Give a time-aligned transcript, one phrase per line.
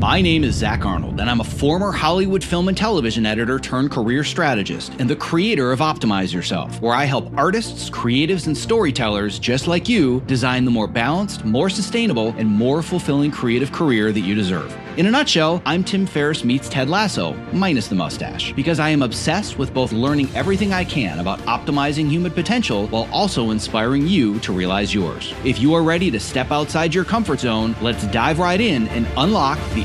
[0.00, 3.90] My name is Zach Arnold, and I'm a former Hollywood film and television editor turned
[3.90, 9.38] career strategist and the creator of Optimize Yourself, where I help artists, creatives, and storytellers
[9.38, 14.20] just like you design the more balanced, more sustainable, and more fulfilling creative career that
[14.20, 14.74] you deserve.
[14.96, 19.02] In a nutshell, I'm Tim Ferriss meets Ted Lasso, minus the mustache, because I am
[19.02, 24.40] obsessed with both learning everything I can about optimizing human potential while also inspiring you
[24.40, 25.32] to realize yours.
[25.44, 29.06] If you are ready to step outside your comfort zone, let's dive right in and
[29.16, 29.84] unlock the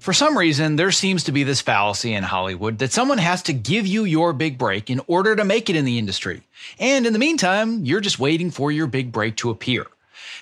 [0.00, 3.52] For some reason, there seems to be this fallacy in Hollywood that someone has to
[3.52, 6.40] give you your big break in order to make it in the industry.
[6.78, 9.86] And in the meantime, you're just waiting for your big break to appear.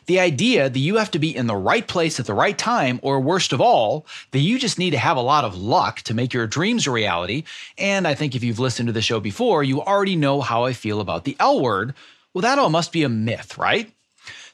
[0.07, 3.01] The idea that you have to be in the right place at the right time,
[3.03, 6.15] or worst of all, that you just need to have a lot of luck to
[6.15, 7.43] make your dreams a reality.
[7.77, 10.73] And I think if you've listened to the show before, you already know how I
[10.73, 11.95] feel about the L word.
[12.33, 13.91] Well, that all must be a myth, right?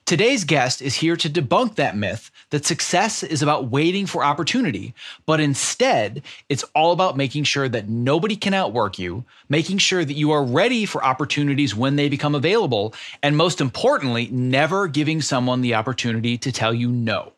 [0.07, 4.93] Today's guest is here to debunk that myth that success is about waiting for opportunity,
[5.25, 10.13] but instead, it's all about making sure that nobody can outwork you, making sure that
[10.13, 15.63] you are ready for opportunities when they become available, and most importantly, never giving someone
[15.63, 17.33] the opportunity to tell you no.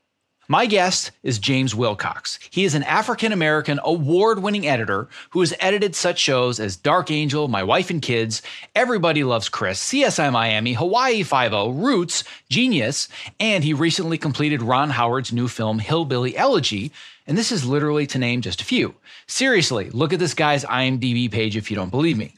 [0.49, 2.39] My guest is James Wilcox.
[2.51, 7.11] He is an African American award winning editor who has edited such shows as Dark
[7.11, 8.43] Angel, My Wife and Kids,
[8.73, 13.09] Everybody Loves Chris, CSI Miami, Hawaii Five-O, Roots, Genius,
[13.41, 16.93] and he recently completed Ron Howard's new film Hillbilly Elegy.
[17.27, 18.95] And this is literally to name just a few.
[19.27, 22.35] Seriously, look at this guy's IMDb page if you don't believe me.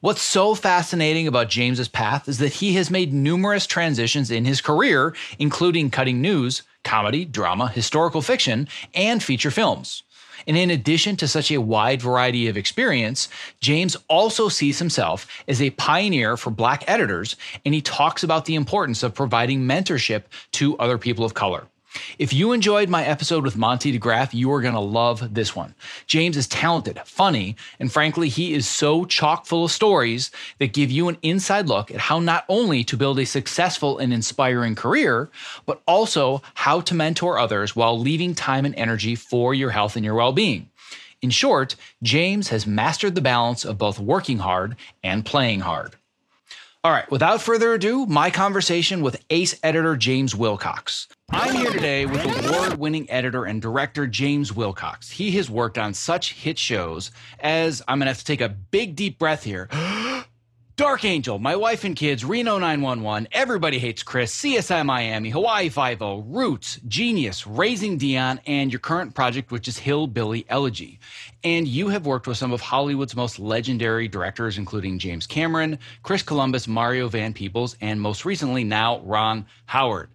[0.00, 4.62] What's so fascinating about James's path is that he has made numerous transitions in his
[4.62, 10.02] career, including cutting news, comedy, drama, historical fiction, and feature films.
[10.46, 13.28] And in addition to such a wide variety of experience,
[13.60, 18.54] James also sees himself as a pioneer for Black editors, and he talks about the
[18.54, 21.66] importance of providing mentorship to other people of color.
[22.18, 25.74] If you enjoyed my episode with Monty DeGraff, you are going to love this one.
[26.06, 30.90] James is talented, funny, and frankly, he is so chock full of stories that give
[30.90, 35.30] you an inside look at how not only to build a successful and inspiring career,
[35.66, 40.04] but also how to mentor others while leaving time and energy for your health and
[40.04, 40.70] your well being.
[41.22, 45.96] In short, James has mastered the balance of both working hard and playing hard.
[46.82, 51.08] All right, without further ado, my conversation with ace editor James Wilcox.
[51.32, 55.10] I'm here today with award winning editor and director James Wilcox.
[55.10, 58.48] He has worked on such hit shows as I'm going to have to take a
[58.48, 59.68] big deep breath here.
[60.76, 66.06] Dark Angel, My Wife and Kids, Reno 911, Everybody Hates Chris, CSI Miami, Hawaii Five-O,
[66.06, 70.98] oh, Roots, Genius, Raising Dion, and your current project, which is Hillbilly Elegy.
[71.44, 76.22] And you have worked with some of Hollywood's most legendary directors, including James Cameron, Chris
[76.22, 80.08] Columbus, Mario Van Peebles, and most recently now Ron Howard.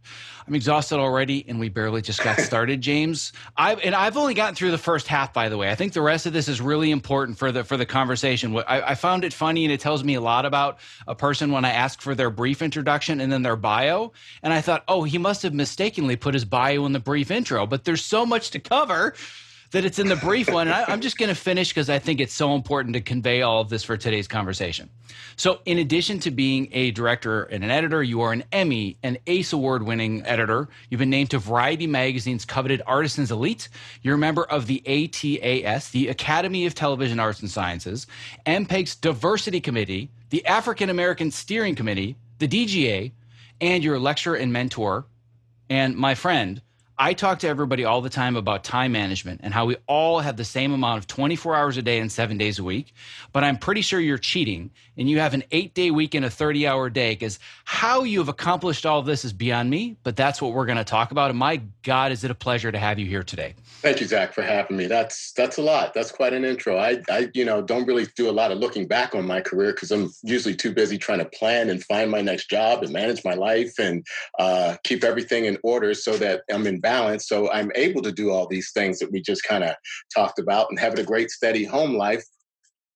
[0.48, 3.34] I'm exhausted already, and we barely just got started, James.
[3.58, 5.72] I and I've only gotten through the first half, by the way.
[5.72, 8.56] I think the rest of this is really important for the for the conversation.
[8.68, 10.78] I, I found it funny, and it tells me a lot about
[11.08, 14.14] a person when I ask for their brief introduction and then their bio.
[14.44, 17.66] And I thought, oh, he must have mistakenly put his bio in the brief intro,
[17.66, 19.16] but there's so much to cover
[19.72, 20.68] that it's in the brief one.
[20.68, 23.42] And I, am just going to finish because I think it's so important to convey
[23.42, 24.90] all of this for today's conversation.
[25.36, 29.18] So, in addition to being a director and an editor, you are an Emmy, an
[29.28, 30.70] ACE award winning editor.
[30.90, 33.70] You've been named to Variety Magazine's coveted Artisans Elite.
[34.02, 38.08] You're a member of the ATAS, the Academy of Television Arts and Sciences,
[38.46, 43.12] MPEG's Diversity Committee, the African American Steering Committee, the DGA,
[43.62, 45.06] and you're a lecturer and mentor.
[45.70, 46.62] And my friend,
[46.98, 50.38] I talk to everybody all the time about time management and how we all have
[50.38, 52.94] the same amount of 24 hours a day and seven days a week.
[53.34, 56.30] But I'm pretty sure you're cheating and you have an eight day week and a
[56.30, 59.98] 30 hour day because how you have accomplished all this is beyond me.
[60.04, 61.32] But that's what we're going to talk about.
[61.32, 63.56] And my God, is it a pleasure to have you here today.
[63.82, 64.88] Thank you, Zach, for having me.
[64.88, 65.94] That's that's a lot.
[65.94, 66.78] That's quite an intro.
[66.78, 69.74] I, I you know, don't really do a lot of looking back on my career
[69.74, 73.24] because I'm usually too busy trying to plan and find my next job and manage
[73.24, 74.06] my life and
[74.40, 77.28] uh, keep everything in order so that I'm in balance.
[77.28, 79.74] So I'm able to do all these things that we just kind of
[80.14, 82.24] talked about and having a great, steady home life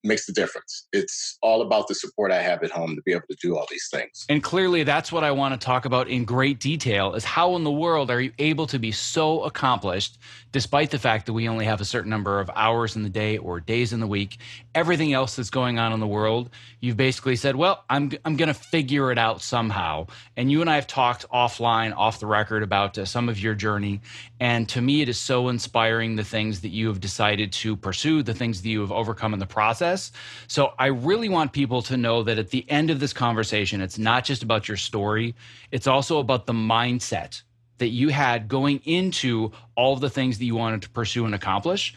[0.04, 0.88] makes the difference.
[0.94, 3.66] It's all about the support I have at home to be able to do all
[3.70, 4.26] these things.
[4.30, 7.64] And clearly that's what I want to talk about in great detail is how in
[7.64, 10.18] the world are you able to be so accomplished
[10.52, 13.38] despite the fact that we only have a certain number of hours in the day
[13.38, 14.40] or days in the week,
[14.74, 16.50] everything else that's going on in the world,
[16.80, 20.70] you've basically said, "Well, I'm I'm going to figure it out somehow." And you and
[20.70, 24.02] I have talked offline, off the record about uh, some of your journey,
[24.40, 28.24] and to me it is so inspiring the things that you have decided to pursue,
[28.24, 30.12] the things that you have overcome in the process process.
[30.48, 33.98] So I really want people to know that at the end of this conversation, it's
[33.98, 35.36] not just about your story,
[35.72, 37.42] it's also about the mindset
[37.78, 41.96] that you had going into all the things that you wanted to pursue and accomplish.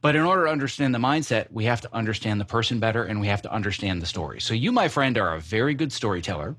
[0.00, 3.20] But in order to understand the mindset, we have to understand the person better and
[3.20, 4.40] we have to understand the story.
[4.40, 6.56] So, you, my friend, are a very good storyteller.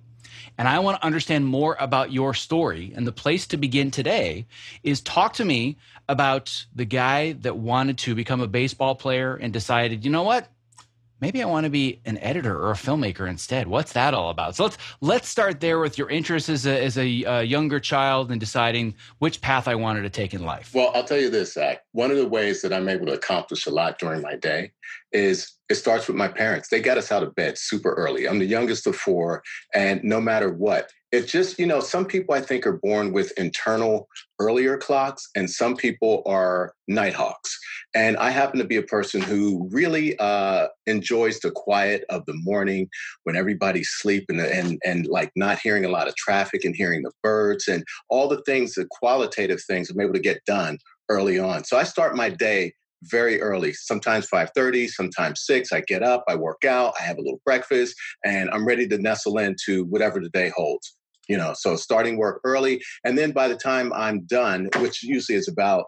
[0.57, 2.93] And I want to understand more about your story.
[2.95, 4.45] And the place to begin today
[4.83, 5.77] is talk to me
[6.07, 10.47] about the guy that wanted to become a baseball player and decided, you know what?
[11.21, 13.67] Maybe I want to be an editor or a filmmaker instead.
[13.67, 14.55] What's that all about?
[14.55, 18.31] So let's let's start there with your interest as a as a uh, younger child
[18.31, 20.71] and deciding which path I wanted to take in life.
[20.73, 21.81] Well, I'll tell you this, Zach.
[21.91, 24.71] One of the ways that I'm able to accomplish a lot during my day
[25.11, 26.69] is it starts with my parents.
[26.69, 28.27] They got us out of bed super early.
[28.27, 32.35] I'm the youngest of four, and no matter what, it's just you know some people
[32.35, 34.07] I think are born with internal
[34.39, 37.57] earlier clocks, and some people are nighthawks.
[37.95, 42.33] And I happen to be a person who really uh, enjoys the quiet of the
[42.35, 42.89] morning
[43.23, 47.11] when everybody's sleeping and, and like not hearing a lot of traffic and hearing the
[47.23, 50.77] birds and all the things, the qualitative things I'm able to get done
[51.07, 51.63] early on.
[51.63, 52.73] So I start my day
[53.03, 57.21] very early sometimes 5.30 sometimes 6 i get up i work out i have a
[57.21, 60.95] little breakfast and i'm ready to nestle into whatever the day holds
[61.27, 65.37] you know so starting work early and then by the time i'm done which usually
[65.37, 65.85] is about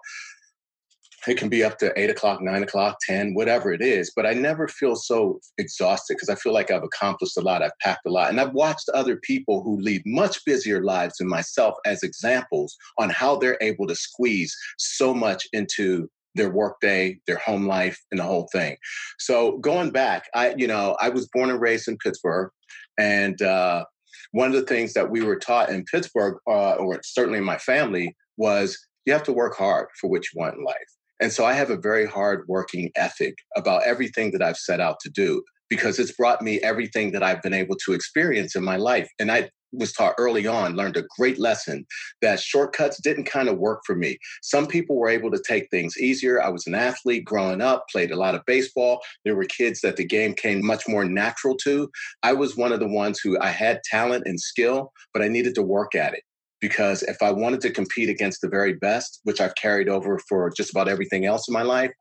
[1.28, 4.12] it can be up to eight o'clock, nine o'clock, 10, whatever it is.
[4.16, 7.62] But I never feel so exhausted because I feel like I've accomplished a lot.
[7.62, 8.30] I've packed a lot.
[8.30, 13.10] And I've watched other people who lead much busier lives than myself as examples on
[13.10, 18.24] how they're able to squeeze so much into their workday, their home life, and the
[18.24, 18.78] whole thing.
[19.19, 22.51] So going back, I, you know, I was born and raised in Pittsburgh.
[23.00, 23.86] And uh,
[24.31, 27.57] one of the things that we were taught in Pittsburgh, uh, or certainly in my
[27.57, 30.75] family, was you have to work hard for what you want in life.
[31.19, 35.00] And so I have a very hard working ethic about everything that I've set out
[35.01, 38.77] to do because it's brought me everything that I've been able to experience in my
[38.77, 39.09] life.
[39.19, 41.86] And I was taught early on, learned a great lesson
[42.22, 44.18] that shortcuts didn't kind of work for me.
[44.42, 46.42] Some people were able to take things easier.
[46.42, 49.02] I was an athlete growing up, played a lot of baseball.
[49.25, 51.90] There were kids that the game came much more natural to.
[52.24, 55.56] I was one of the ones who I had talent and skill, but I needed
[55.56, 56.24] to work at it
[56.59, 60.51] because if I wanted to compete against the very best, which I've carried over for
[60.55, 61.91] just about everything else in my life,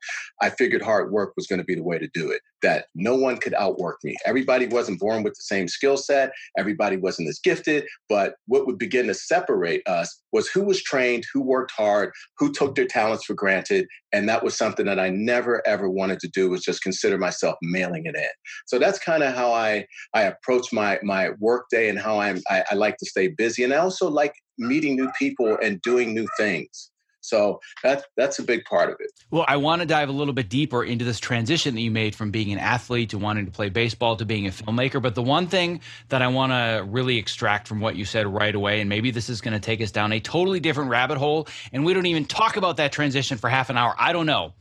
[0.41, 2.41] I figured hard work was going to be the way to do it.
[2.63, 4.17] That no one could outwork me.
[4.25, 8.79] Everybody wasn't born with the same skill set, everybody wasn't as gifted, but what would
[8.79, 13.25] begin to separate us was who was trained, who worked hard, who took their talents
[13.25, 13.87] for granted.
[14.13, 17.57] And that was something that I never ever wanted to do was just consider myself
[17.63, 18.29] mailing it in.
[18.67, 22.41] So that's kind of how I I approach my my work day and how I'm
[22.49, 23.65] I, I like to stay busy.
[23.65, 26.91] And I also like meeting new people and doing new things.
[27.27, 29.11] So that's that's a big part of it.
[29.31, 32.15] Well, I want to dive a little bit deeper into this transition that you made
[32.15, 35.03] from being an athlete to wanting to play baseball to being a filmmaker.
[35.03, 38.55] But the one thing that I want to really extract from what you said right
[38.55, 41.49] away, and maybe this is going to take us down a totally different rabbit hole,
[41.73, 43.95] and we don't even talk about that transition for half an hour.
[43.99, 44.55] I don't know.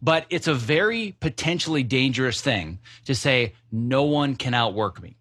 [0.00, 5.16] But it's a very potentially dangerous thing to say, no one can outwork me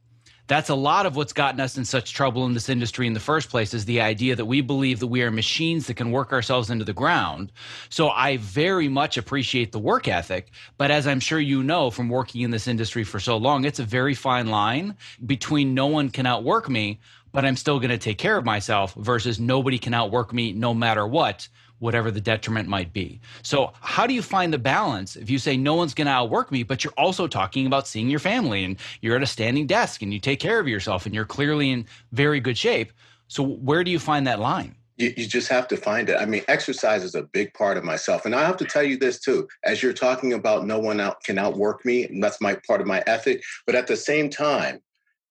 [0.52, 3.22] that's a lot of what's gotten us in such trouble in this industry in the
[3.22, 6.34] first place is the idea that we believe that we are machines that can work
[6.34, 7.54] ourselves into the ground.
[7.88, 12.10] So I very much appreciate the work ethic, but as I'm sure you know from
[12.10, 16.10] working in this industry for so long, it's a very fine line between no one
[16.10, 17.00] can outwork me,
[17.32, 20.74] but I'm still going to take care of myself versus nobody can outwork me no
[20.74, 21.48] matter what
[21.82, 23.20] whatever the detriment might be.
[23.42, 26.52] So, how do you find the balance if you say no one's going to outwork
[26.52, 30.02] me, but you're also talking about seeing your family and you're at a standing desk
[30.02, 32.94] and you take care of yourself and you're clearly in very good shape?
[33.28, 34.76] So where do you find that line?
[34.98, 36.18] You, you, just have to find it.
[36.20, 38.26] I mean, exercise is a big part of myself.
[38.26, 41.24] And I have to tell you this too, as you're talking about no one out
[41.24, 43.42] can outwork me, and that's my part of my ethic.
[43.66, 44.82] But at the same time,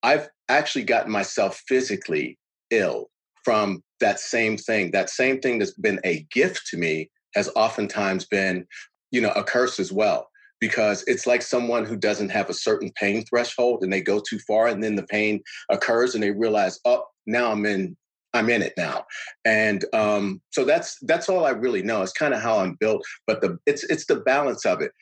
[0.03, 2.39] I've actually gotten myself physically
[2.71, 3.11] ill
[3.45, 4.91] from that same thing.
[4.91, 8.67] That same thing that's been a gift to me has oftentimes been,
[9.11, 10.29] you know, a curse as well.
[10.61, 14.39] Because it's like someone who doesn't have a certain pain threshold and they go too
[14.41, 17.97] far and then the pain occurs and they realize, oh, now I'm in
[18.33, 19.05] I'm in it now,
[19.45, 22.03] and um, so that's that's all I really know.
[22.03, 24.93] It's kind of how I'm built, but the it's it's the balance of it.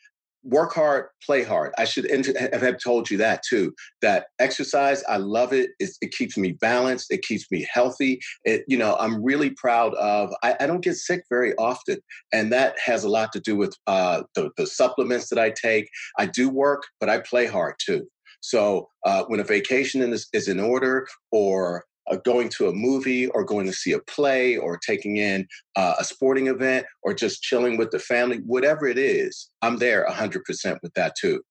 [0.51, 1.73] Work hard, play hard.
[1.77, 3.75] I should have told you that too.
[4.01, 5.71] That exercise, I love it.
[5.79, 5.91] it.
[6.01, 7.09] It, keeps me balanced.
[7.11, 8.19] It keeps me healthy.
[8.45, 10.33] It, you know, I'm really proud of.
[10.43, 11.99] I, I don't get sick very often,
[12.33, 15.91] and that has a lot to do with uh, the the supplements that I take.
[16.19, 18.07] I do work, but I play hard too.
[18.41, 23.27] So uh, when a vacation is, is in order, or uh, going to a movie
[23.29, 25.47] or going to see a play or taking in
[25.77, 30.07] uh, a sporting event or just chilling with the family, whatever it is, I'm there
[30.09, 31.43] 100% with that too.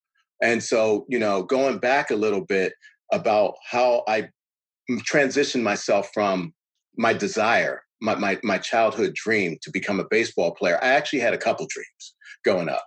[0.42, 2.74] And so, you know, going back a little bit
[3.12, 4.30] about how I
[4.90, 6.54] transitioned myself from
[6.98, 11.34] my desire, my, my, my childhood dream to become a baseball player, I actually had
[11.34, 12.86] a couple dreams growing up.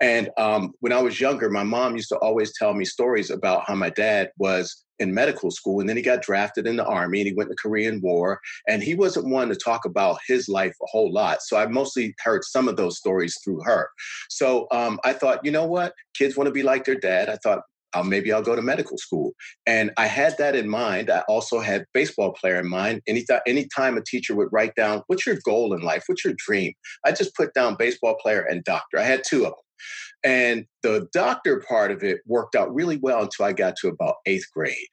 [0.00, 3.64] And um, when I was younger, my mom used to always tell me stories about
[3.66, 7.20] how my dad was in medical school and then he got drafted in the army
[7.20, 10.48] and he went to the korean war and he wasn't one to talk about his
[10.48, 13.90] life a whole lot so i mostly heard some of those stories through her
[14.30, 17.36] so um, i thought you know what kids want to be like their dad i
[17.42, 17.60] thought
[17.94, 19.32] oh, maybe I'll go to medical school.
[19.66, 21.10] And I had that in mind.
[21.10, 23.00] I also had baseball player in mind.
[23.06, 26.04] Anytime, anytime a teacher would write down, what's your goal in life?
[26.06, 26.72] What's your dream?
[27.04, 28.98] I just put down baseball player and doctor.
[28.98, 29.65] I had two of them.
[30.24, 34.16] And the doctor part of it worked out really well until I got to about
[34.26, 34.88] eighth grade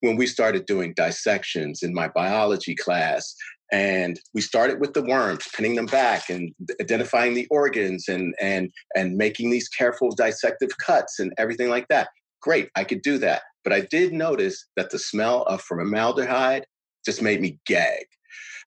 [0.00, 3.34] when we started doing dissections in my biology class.
[3.72, 8.70] And we started with the worms, pinning them back and identifying the organs and, and,
[8.94, 12.08] and making these careful dissective cuts and everything like that.
[12.40, 13.42] Great, I could do that.
[13.64, 16.66] But I did notice that the smell of formaldehyde
[17.04, 18.04] just made me gag.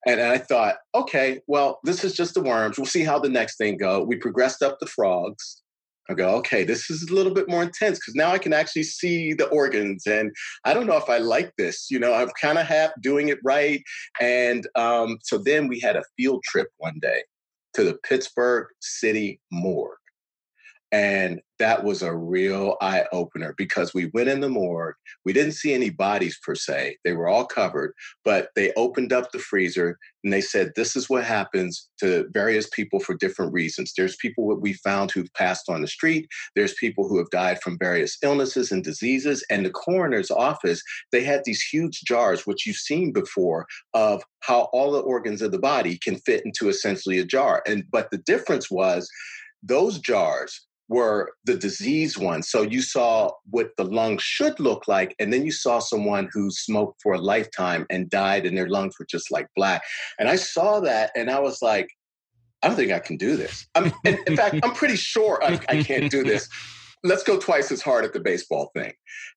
[0.06, 2.78] And I thought, okay, well, this is just the worms.
[2.78, 4.04] We'll see how the next thing go.
[4.04, 5.62] We progressed up the frogs.
[6.10, 8.84] I go, okay, this is a little bit more intense because now I can actually
[8.84, 10.32] see the organs, and
[10.66, 11.92] I don't know if I like this.
[11.92, 13.84] You know, I'm kind of half doing it right,
[14.20, 17.22] and um, so then we had a field trip one day
[17.76, 19.99] to the Pittsburgh City Morgue,
[20.92, 24.96] and that was a real eye opener because we went in the morgue.
[25.26, 27.94] We didn't see any bodies per se, they were all covered,
[28.24, 32.70] but they opened up the freezer and they said, This is what happens to various
[32.74, 33.94] people for different reasons.
[33.96, 37.62] There's people that we found who've passed on the street, there's people who have died
[37.62, 39.46] from various illnesses and diseases.
[39.50, 40.82] And the coroner's office,
[41.12, 45.52] they had these huge jars, which you've seen before, of how all the organs of
[45.52, 47.62] the body can fit into essentially a jar.
[47.68, 49.10] And but the difference was,
[49.62, 52.50] those jars were the disease ones.
[52.50, 56.50] So you saw what the lungs should look like, and then you saw someone who
[56.50, 59.84] smoked for a lifetime and died, and their lungs were just like black.
[60.18, 61.90] And I saw that, and I was like,
[62.62, 63.68] I don't think I can do this.
[63.76, 66.50] I'm, in, in fact, I'm pretty sure I, I, can't do this.
[67.04, 68.92] Let's go twice as hard at the baseball thing,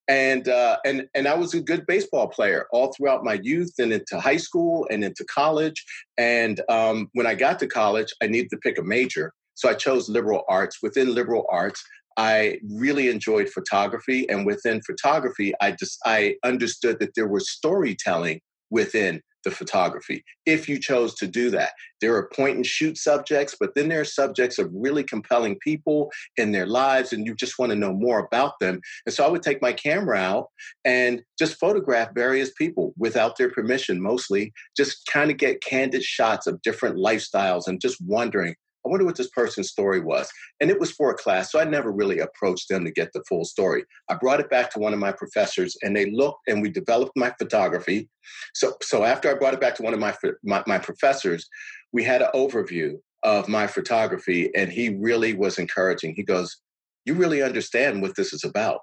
[0.09, 3.93] and uh, and and I was a good baseball player all throughout my youth and
[3.93, 5.85] into high school and into college.
[6.19, 9.75] And um, when I got to college, I needed to pick a major, so I
[9.75, 10.79] chose liberal arts.
[10.83, 11.83] Within liberal arts,
[12.17, 18.41] I really enjoyed photography, and within photography, I just I understood that there was storytelling
[18.71, 21.73] within the photography if you chose to do that.
[22.01, 26.11] There are point and shoot subjects, but then there are subjects of really compelling people
[26.37, 28.81] in their lives, and you just want to know more about them.
[29.07, 30.47] And so I would take my camera out
[30.85, 36.47] and just photograph various people without their permission, mostly, just kind of get candid shots
[36.47, 40.29] of different lifestyles and just wondering I wonder what this person's story was.
[40.61, 43.23] And it was for a class, so I never really approached them to get the
[43.29, 43.85] full story.
[44.09, 47.13] I brought it back to one of my professors, and they looked and we developed
[47.17, 48.09] my photography.
[48.55, 51.49] So, so after I brought it back to one of my, my, my professors,
[51.93, 56.15] we had an overview of my photography, and he really was encouraging.
[56.17, 56.57] He goes,
[57.05, 58.81] You really understand what this is about.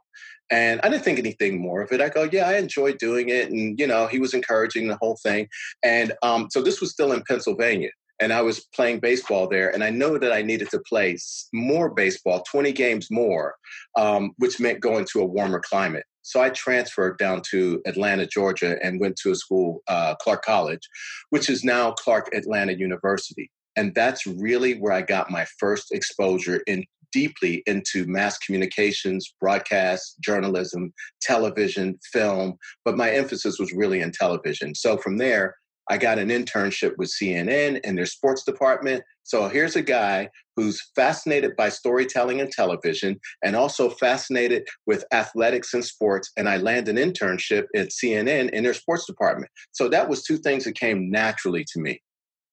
[0.51, 2.01] And I didn't think anything more of it.
[2.01, 3.51] I go, yeah, I enjoy doing it.
[3.51, 5.47] And, you know, he was encouraging the whole thing.
[5.83, 9.83] And um, so this was still in Pennsylvania and I was playing baseball there, and
[9.83, 11.17] I know that I needed to play
[11.53, 13.55] more baseball, 20 games more,
[13.97, 16.05] um, which meant going to a warmer climate.
[16.21, 20.87] So I transferred down to Atlanta, Georgia, and went to a school, uh, Clark College,
[21.29, 23.49] which is now Clark Atlanta University.
[23.75, 30.17] And that's really where I got my first exposure in deeply into mass communications, broadcast,
[30.19, 34.75] journalism, television, film, but my emphasis was really in television.
[34.75, 35.55] So from there,
[35.89, 39.03] I got an internship with CNN in their sports department.
[39.23, 45.73] So here's a guy who's fascinated by storytelling and television and also fascinated with athletics
[45.73, 46.31] and sports.
[46.37, 49.51] And I land an internship at CNN in their sports department.
[49.71, 52.01] So that was two things that came naturally to me.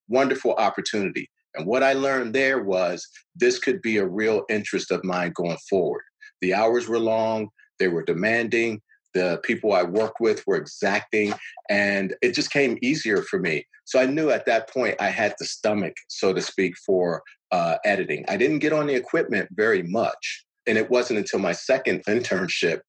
[0.08, 1.28] Wonderful opportunity.
[1.54, 5.58] And what I learned there was this could be a real interest of mine going
[5.68, 6.02] forward.
[6.40, 8.80] The hours were long, they were demanding,
[9.16, 11.32] the people I worked with were exacting,
[11.70, 13.66] and it just came easier for me.
[13.86, 17.76] So I knew at that point I had the stomach, so to speak, for uh,
[17.84, 18.26] editing.
[18.28, 20.44] I didn't get on the equipment very much.
[20.66, 22.80] And it wasn't until my second internship.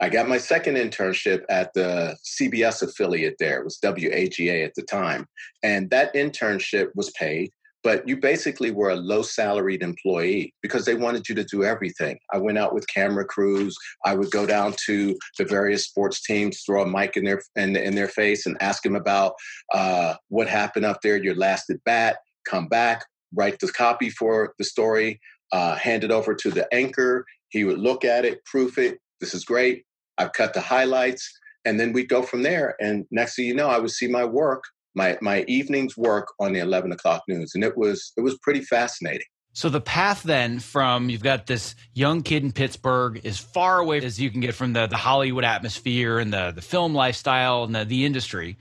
[0.00, 3.60] I got my second internship at the CBS affiliate there.
[3.60, 5.26] It was WAGA at the time.
[5.62, 7.50] And that internship was paid
[7.84, 12.18] but you basically were a low salaried employee because they wanted you to do everything.
[12.32, 13.76] I went out with camera crews.
[14.04, 17.76] I would go down to the various sports teams, throw a mic in their in,
[17.76, 19.34] in their face, and ask them about
[19.72, 22.18] uh, what happened up there, your last at bat.
[22.48, 23.04] Come back,
[23.34, 25.20] write the copy for the story,
[25.52, 27.24] uh, hand it over to the anchor.
[27.50, 28.98] He would look at it, proof it.
[29.20, 29.84] This is great.
[30.18, 31.30] I've cut the highlights,
[31.64, 32.74] and then we'd go from there.
[32.80, 34.64] And next thing you know, I would see my work
[34.94, 38.60] my my evenings work on the 11 o'clock news and it was it was pretty
[38.60, 39.26] fascinating
[39.58, 43.98] so the path then from you've got this young kid in Pittsburgh as far away
[43.98, 47.74] as you can get from the, the Hollywood atmosphere and the, the film lifestyle and
[47.74, 48.56] the, the industry.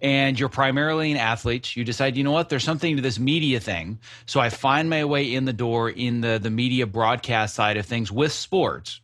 [0.00, 1.76] And you're primarily an athlete.
[1.76, 3.98] You decide, you know what, there's something to this media thing.
[4.24, 7.84] So I find my way in the door in the, the media broadcast side of
[7.84, 9.02] things with sports.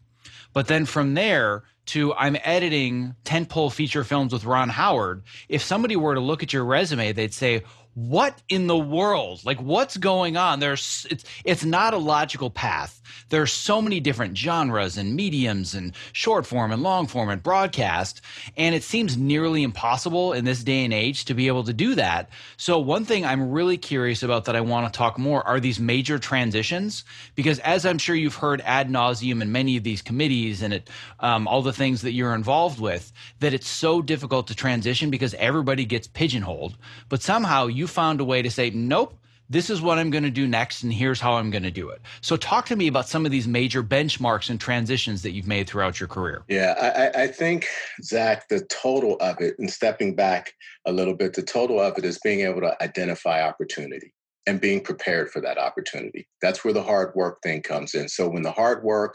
[0.55, 5.97] But then from there, to I'm editing tentpole feature films with Ron Howard, if somebody
[5.97, 7.63] were to look at your resume, they'd say,
[7.95, 9.45] what in the world?
[9.45, 10.61] Like what's going on?
[10.61, 13.01] There's it's it's not a logical path.
[13.29, 18.21] There's so many different genres and mediums and short form and long form and broadcast
[18.57, 21.95] and it seems nearly impossible in this day and age to be able to do
[21.95, 22.29] that.
[22.57, 25.81] So one thing i'm really curious about that i want to talk more are these
[25.81, 27.05] major transitions
[27.35, 30.91] because as i'm sure you've heard ad nauseum in many of these committees and it
[31.21, 35.35] um, all the things that you're involved with that it's so difficult to transition because
[35.35, 36.77] everybody gets pigeonholed
[37.09, 39.15] but somehow you you found a way to say, nope,
[39.51, 41.91] this is what I'm going to do next, and here's how I'm going to do
[41.91, 42.01] it.
[42.23, 45.69] So, talk to me about some of these major benchmarks and transitions that you've made
[45.69, 46.45] throughout your career.
[46.49, 47.67] Yeah, I, I, think,
[48.03, 50.55] Zach, the total of it, and stepping back
[50.87, 54.15] a little bit, the total of it is being able to identify opportunity
[54.47, 56.27] and being prepared for that opportunity.
[56.41, 58.09] That's where the hard work thing comes in.
[58.09, 59.15] So, when the hard work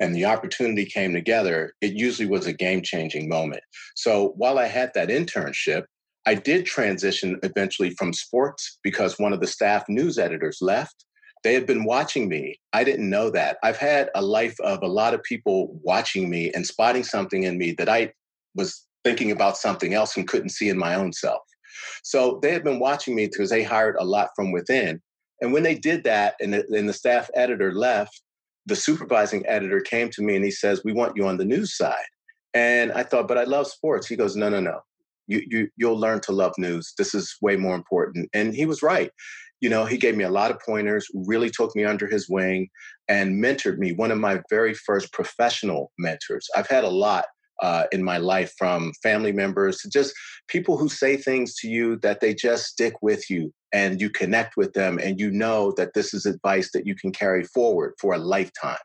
[0.00, 3.62] and the opportunity came together, it usually was a game changing moment.
[3.96, 5.84] So, while I had that internship,
[6.24, 11.04] I did transition eventually from sports because one of the staff news editors left.
[11.42, 12.60] They had been watching me.
[12.72, 13.58] I didn't know that.
[13.64, 17.58] I've had a life of a lot of people watching me and spotting something in
[17.58, 18.12] me that I
[18.54, 21.42] was thinking about something else and couldn't see in my own self.
[22.04, 25.02] So they had been watching me because they hired a lot from within.
[25.40, 28.22] And when they did that and the, and the staff editor left,
[28.66, 31.76] the supervising editor came to me and he says, We want you on the news
[31.76, 32.04] side.
[32.54, 34.06] And I thought, but I love sports.
[34.06, 34.82] He goes, No, no, no
[35.32, 36.92] you, you you'll learn to love news.
[36.98, 38.28] This is way more important.
[38.32, 39.10] And he was right.
[39.60, 42.68] You know, he gave me a lot of pointers, really took me under his wing
[43.08, 43.92] and mentored me.
[43.92, 46.48] One of my very first professional mentors.
[46.56, 47.26] I've had a lot
[47.62, 50.12] uh, in my life from family members to just
[50.48, 54.56] people who say things to you that they just stick with you and you connect
[54.56, 58.14] with them and you know that this is advice that you can carry forward for
[58.14, 58.76] a lifetime.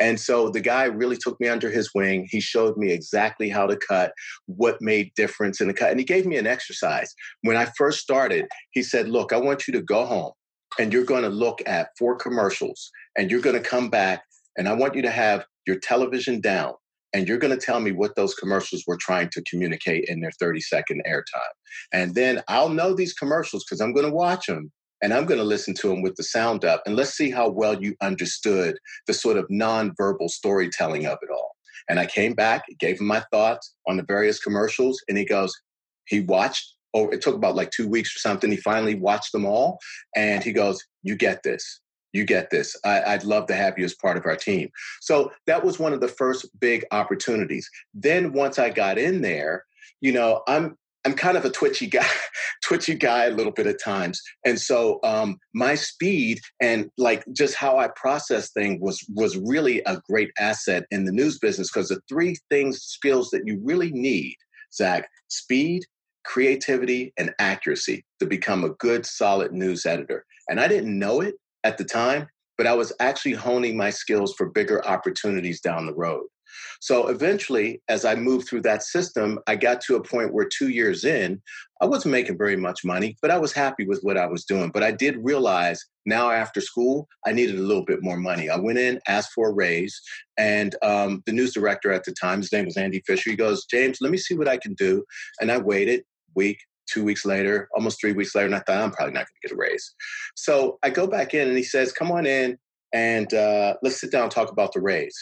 [0.00, 2.26] And so the guy really took me under his wing.
[2.30, 4.12] He showed me exactly how to cut,
[4.46, 5.90] what made difference in the cut.
[5.90, 7.14] And he gave me an exercise.
[7.42, 10.32] When I first started, he said, Look, I want you to go home
[10.78, 14.22] and you're going to look at four commercials and you're going to come back
[14.56, 16.74] and I want you to have your television down
[17.12, 20.32] and you're going to tell me what those commercials were trying to communicate in their
[20.38, 21.52] 30 second airtime.
[21.92, 24.72] And then I'll know these commercials because I'm going to watch them
[25.02, 26.82] and I'm going to listen to him with the sound up.
[26.86, 31.56] And let's see how well you understood the sort of nonverbal storytelling of it all.
[31.88, 35.52] And I came back, gave him my thoughts on the various commercials, and he goes,
[36.06, 38.50] he watched, oh, it took about like two weeks or something.
[38.50, 39.78] He finally watched them all,
[40.14, 41.80] and he goes, You get this.
[42.12, 42.76] You get this.
[42.84, 44.68] I, would love to have you as part of our team.
[45.00, 47.68] So that was one of the first big opportunities.
[47.94, 49.64] Then once I got in there,
[50.02, 52.06] you know, I'm I'm kind of a twitchy guy,
[52.64, 54.20] twitchy guy a little bit at times.
[54.44, 59.82] And so um, my speed and like just how I process things was was really
[59.86, 63.90] a great asset in the news business because the three things, skills that you really
[63.90, 64.36] need,
[64.72, 65.82] Zach, speed,
[66.24, 70.24] creativity, and accuracy to become a good, solid news editor.
[70.48, 71.34] And I didn't know it
[71.64, 75.94] at the time, but I was actually honing my skills for bigger opportunities down the
[75.94, 76.24] road.
[76.80, 80.68] So eventually, as I moved through that system, I got to a point where two
[80.68, 81.40] years in,
[81.80, 84.70] I wasn't making very much money, but I was happy with what I was doing.
[84.70, 88.48] But I did realize now after school, I needed a little bit more money.
[88.48, 90.00] I went in, asked for a raise,
[90.38, 93.66] and um, the news director at the time, his name was Andy Fisher, he goes,
[93.66, 95.04] James, let me see what I can do.
[95.40, 98.90] And I waited week, two weeks later, almost three weeks later, and I thought, I'm
[98.90, 99.94] probably not going to get a raise.
[100.36, 102.58] So I go back in and he says, Come on in
[102.92, 105.16] and uh, let's sit down and talk about the raise.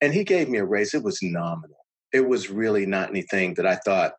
[0.00, 0.94] And he gave me a raise.
[0.94, 1.76] It was nominal.
[2.12, 4.12] It was really not anything that I thought,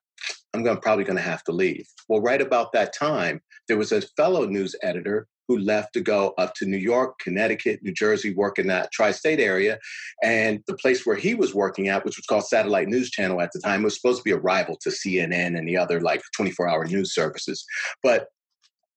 [0.53, 1.85] I'm going, probably going to have to leave.
[2.09, 6.33] Well, right about that time, there was a fellow news editor who left to go
[6.38, 9.77] up to New York, Connecticut, New Jersey, work in that tri state area.
[10.23, 13.51] And the place where he was working at, which was called Satellite News Channel at
[13.53, 16.67] the time, was supposed to be a rival to CNN and the other like 24
[16.67, 17.65] hour news services.
[18.01, 18.27] But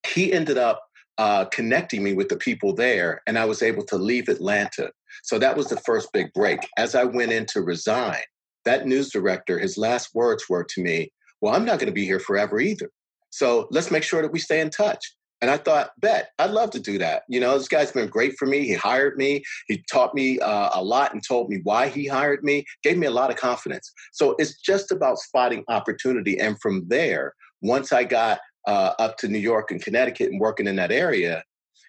[0.06, 0.82] he ended up
[1.18, 4.92] uh, connecting me with the people there, and I was able to leave Atlanta.
[5.23, 6.61] So that was the first big break.
[6.77, 8.23] As I went in to resign,
[8.64, 12.05] that news director, his last words were to me, Well, I'm not going to be
[12.05, 12.90] here forever either.
[13.31, 15.05] So let's make sure that we stay in touch.
[15.40, 17.23] And I thought, bet, I'd love to do that.
[17.29, 18.66] You know, this guy's been great for me.
[18.66, 19.44] He hired me.
[19.68, 23.07] He taught me uh, a lot and told me why he hired me, gave me
[23.07, 23.92] a lot of confidence.
[24.12, 26.40] So it's just about spotting opportunity.
[26.40, 30.66] And from there, once I got uh, up to New York and Connecticut and working
[30.66, 31.44] in that area,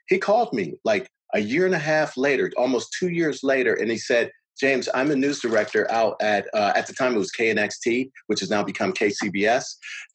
[0.07, 3.89] he called me like a year and a half later, almost two years later, and
[3.89, 7.31] he said, James, I'm a news director out at uh, at the time it was
[7.31, 9.63] KNXT, which has now become KCBS,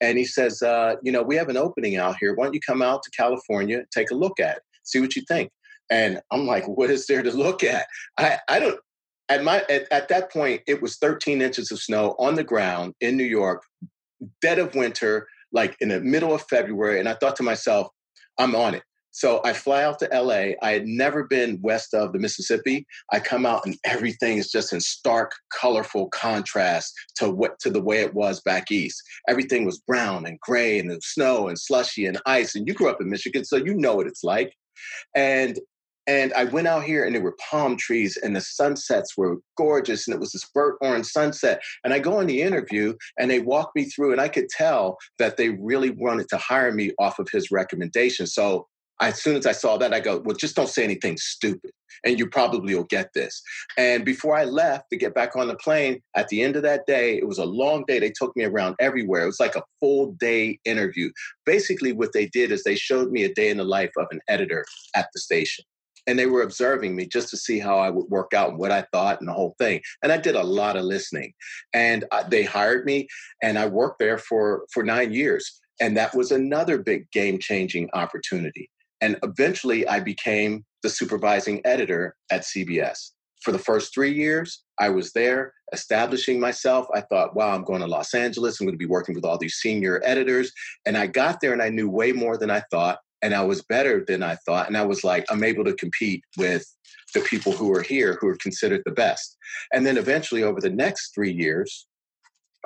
[0.00, 2.35] and he says, uh, you know, we have an opening out here.
[2.35, 5.22] Why don't you come out to California, take a look at, it, see what you
[5.27, 5.50] think?
[5.90, 7.87] And I'm like, what is there to look at?
[8.18, 8.79] I I don't.
[9.31, 12.94] At my at, at that point, it was 13 inches of snow on the ground
[13.00, 13.62] in New York,
[14.42, 17.88] dead of winter like in the middle of February, and I thought to myself,
[18.38, 18.83] I'm on it.
[19.14, 20.55] So I fly out to LA.
[20.61, 22.85] I had never been west of the Mississippi.
[23.12, 27.81] I come out and everything is just in stark, colorful contrast to what to the
[27.81, 29.00] way it was back east.
[29.29, 32.57] Everything was brown and gray and the snow and slushy and ice.
[32.57, 34.53] And you grew up in Michigan, so you know what it's like.
[35.14, 35.61] And
[36.07, 40.07] and I went out here and there were palm trees and the sunsets were gorgeous
[40.07, 41.62] and it was this burnt orange sunset.
[41.83, 44.98] And I go in the interview and they walk me through and I could tell
[45.18, 48.27] that they really wanted to hire me off of his recommendation.
[48.27, 48.66] So
[49.00, 51.72] as soon as I saw that, I go, well, just don't say anything stupid
[52.04, 53.42] and you probably will get this.
[53.76, 56.87] And before I left to get back on the plane, at the end of that
[56.87, 57.98] day, it was a long day.
[57.98, 59.22] They took me around everywhere.
[59.22, 61.11] It was like a full day interview.
[61.46, 64.20] Basically, what they did is they showed me a day in the life of an
[64.28, 65.64] editor at the station
[66.07, 68.70] and they were observing me just to see how I would work out and what
[68.70, 69.80] I thought and the whole thing.
[70.02, 71.33] And I did a lot of listening.
[71.72, 73.09] And uh, they hired me,
[73.42, 75.61] and I worked there for for nine years.
[75.80, 78.70] And that was another big game changing opportunity.
[79.05, 83.11] And eventually, I became the supervising editor at CBS.
[83.43, 86.87] For the first three years, I was there establishing myself.
[86.95, 88.59] I thought, wow, I'm going to Los Angeles.
[88.59, 90.51] I'm going to be working with all these senior editors.
[90.87, 93.62] And I got there and I knew way more than I thought and I was
[93.62, 94.69] better than I thought.
[94.69, 96.64] And I was like, I'm able to compete with
[97.12, 99.37] the people who are here who are considered the best.
[99.75, 101.87] And then eventually, over the next three years,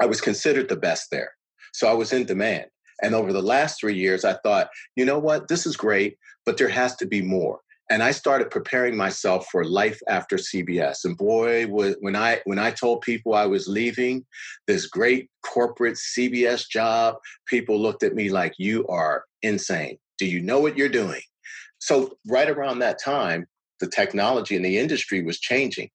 [0.00, 1.32] I was considered the best there.
[1.72, 2.66] So I was in demand.
[3.02, 6.56] And over the last three years, I thought, you know what, this is great, but
[6.56, 7.60] there has to be more.
[7.90, 11.04] And I started preparing myself for life after CBS.
[11.04, 14.26] And boy, when I when I told people I was leaving
[14.66, 19.96] this great corporate CBS job, people looked at me like you are insane.
[20.18, 21.22] Do you know what you're doing?
[21.78, 23.46] So, right around that time,
[23.80, 25.88] the technology in the industry was changing.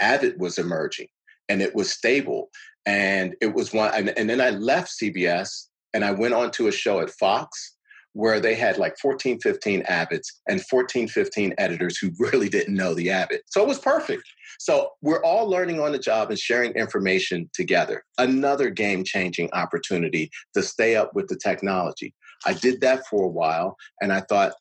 [0.00, 1.08] Avid was emerging
[1.48, 2.50] and it was stable.
[2.86, 5.66] And it was one, and, and then I left CBS
[5.96, 7.74] and I went on to a show at Fox
[8.12, 12.92] where they had like 14, 15 Avids and 14, 15 editors who really didn't know
[12.92, 13.40] the Avid.
[13.46, 14.22] So it was perfect.
[14.58, 18.04] So we're all learning on the job and sharing information together.
[18.18, 22.14] Another game changing opportunity to stay up with the technology.
[22.44, 24.52] I did that for a while and I thought,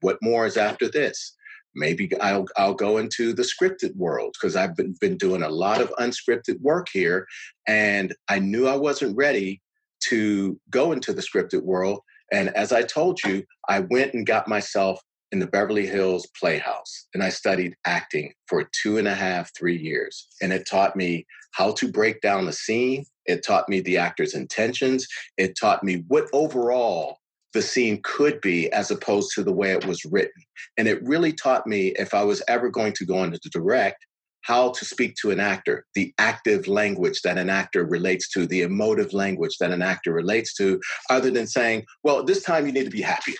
[0.00, 1.34] what more is after this?
[1.74, 5.82] Maybe I'll, I'll go into the scripted world because I've been, been doing a lot
[5.82, 7.26] of unscripted work here.
[7.66, 9.60] And I knew I wasn't ready
[10.08, 12.00] to go into the scripted world.
[12.32, 17.06] And as I told you, I went and got myself in the Beverly Hills Playhouse
[17.12, 20.26] and I studied acting for two and a half, three years.
[20.40, 23.04] And it taught me how to break down the scene.
[23.26, 25.06] It taught me the actor's intentions.
[25.36, 27.18] It taught me what overall
[27.52, 30.42] the scene could be as opposed to the way it was written.
[30.76, 34.04] And it really taught me if I was ever going to go into direct,
[34.42, 38.62] how to speak to an actor, the active language that an actor relates to, the
[38.62, 42.84] emotive language that an actor relates to, other than saying, well, this time you need
[42.84, 43.34] to be happy.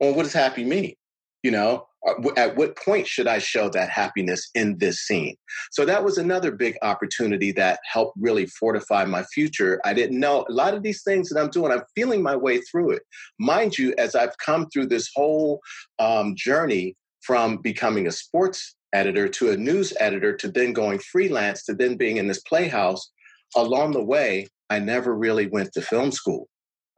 [0.00, 0.94] Well, what does happy mean?
[1.42, 5.36] You know, uh, at what point should I show that happiness in this scene?
[5.70, 9.80] So that was another big opportunity that helped really fortify my future.
[9.84, 12.60] I didn't know a lot of these things that I'm doing, I'm feeling my way
[12.62, 13.02] through it.
[13.38, 15.60] Mind you, as I've come through this whole
[15.98, 21.64] um, journey from becoming a sports editor to a news editor to then going freelance
[21.64, 23.10] to then being in this playhouse,
[23.56, 26.48] along the way, I never really went to film school.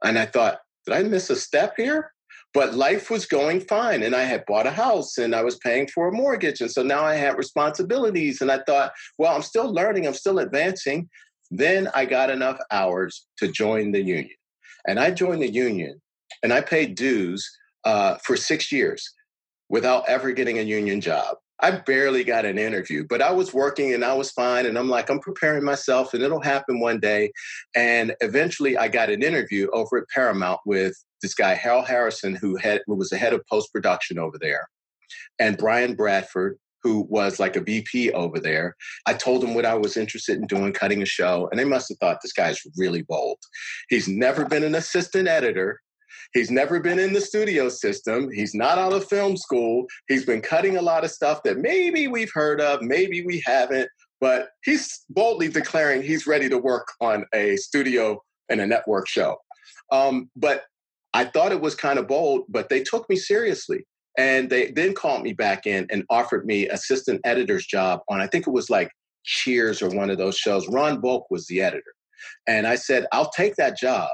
[0.03, 2.11] And I thought, did I miss a step here?
[2.53, 4.03] But life was going fine.
[4.03, 6.61] And I had bought a house and I was paying for a mortgage.
[6.61, 8.41] And so now I had responsibilities.
[8.41, 11.09] And I thought, well, I'm still learning, I'm still advancing.
[11.49, 14.35] Then I got enough hours to join the union.
[14.87, 16.01] And I joined the union
[16.43, 17.49] and I paid dues
[17.85, 19.13] uh, for six years
[19.69, 21.37] without ever getting a union job.
[21.63, 24.65] I barely got an interview, but I was working and I was fine.
[24.65, 27.31] And I'm like, I'm preparing myself and it'll happen one day.
[27.73, 32.57] And eventually I got an interview over at Paramount with this guy, Harold Harrison, who,
[32.57, 34.67] had, who was the head of post production over there,
[35.39, 38.75] and Brian Bradford, who was like a VP over there.
[39.07, 41.87] I told him what I was interested in doing, cutting a show, and they must
[41.87, 43.37] have thought this guy's really bold.
[43.87, 45.79] He's never been an assistant editor.
[46.33, 48.29] He's never been in the studio system.
[48.31, 49.85] He's not out of film school.
[50.07, 53.89] He's been cutting a lot of stuff that maybe we've heard of, maybe we haven't,
[54.19, 59.37] but he's boldly declaring he's ready to work on a studio and a network show.
[59.91, 60.63] Um, but
[61.13, 63.85] I thought it was kind of bold, but they took me seriously.
[64.17, 68.27] And they then called me back in and offered me assistant editor's job on, I
[68.27, 68.89] think it was like
[69.25, 70.67] Cheers or one of those shows.
[70.67, 71.93] Ron Volk was the editor.
[72.47, 74.09] And I said, I'll take that job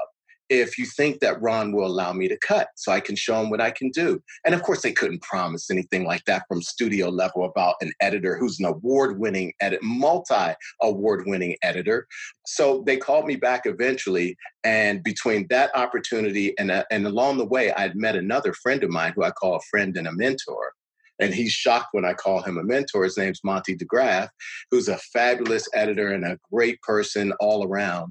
[0.50, 3.50] if you think that Ron will allow me to cut so I can show him
[3.50, 4.20] what I can do.
[4.44, 8.36] And of course, they couldn't promise anything like that from studio level about an editor
[8.36, 12.08] who's an award winning edit, multi award winning editor.
[12.46, 14.36] So they called me back eventually.
[14.64, 18.90] And between that opportunity and, uh, and along the way, I'd met another friend of
[18.90, 20.72] mine who I call a friend and a mentor.
[21.20, 23.04] And he's shocked when I call him a mentor.
[23.04, 24.28] His name's Monty DeGraff,
[24.70, 28.10] who's a fabulous editor and a great person all around.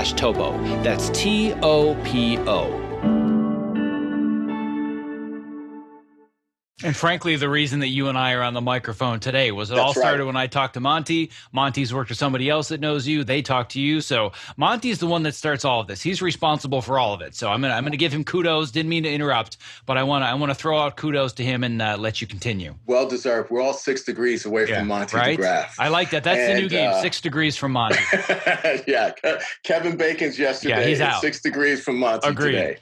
[0.09, 0.57] topo.
[0.83, 2.80] That's T-O-P-O.
[6.83, 9.75] And frankly, the reason that you and I are on the microphone today was it
[9.75, 10.25] That's all started right.
[10.25, 11.31] when I talked to Monty.
[11.51, 13.23] Monty's worked with somebody else that knows you.
[13.23, 14.01] They talk to you.
[14.01, 16.01] So Monty's the one that starts all of this.
[16.01, 17.35] He's responsible for all of it.
[17.35, 18.71] So I'm gonna I'm gonna give him kudos.
[18.71, 21.81] Didn't mean to interrupt, but I wanna I wanna throw out kudos to him and
[21.81, 22.75] uh, let you continue.
[22.85, 23.51] Well deserved.
[23.51, 25.39] We're all six degrees away yeah, from Monty right?
[25.39, 25.73] DeGraff.
[25.79, 26.23] I like that.
[26.23, 26.89] That's and, the new game.
[26.89, 27.99] Uh, six degrees from Monty.
[28.87, 29.11] yeah,
[29.63, 30.81] Kevin Bacon's yesterday.
[30.81, 31.21] Yeah, he's out.
[31.21, 32.51] Six degrees from Monty Agreed.
[32.53, 32.77] today.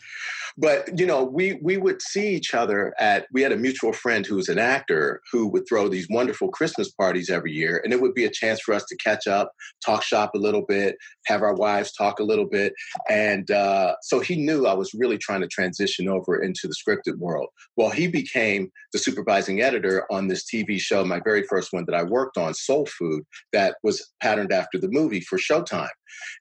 [0.60, 3.28] But you know, we we would see each other at.
[3.32, 6.92] We had a mutual friend who was an actor who would throw these wonderful Christmas
[6.92, 9.54] parties every year, and it would be a chance for us to catch up,
[9.86, 12.74] talk shop a little bit, have our wives talk a little bit,
[13.10, 17.18] and uh, so he knew I was really trying to transition over into the scripted
[17.18, 17.48] world.
[17.78, 21.96] Well, he became the supervising editor on this TV show, my very first one that
[21.96, 25.88] I worked on, Soul Food, that was patterned after the movie for Showtime.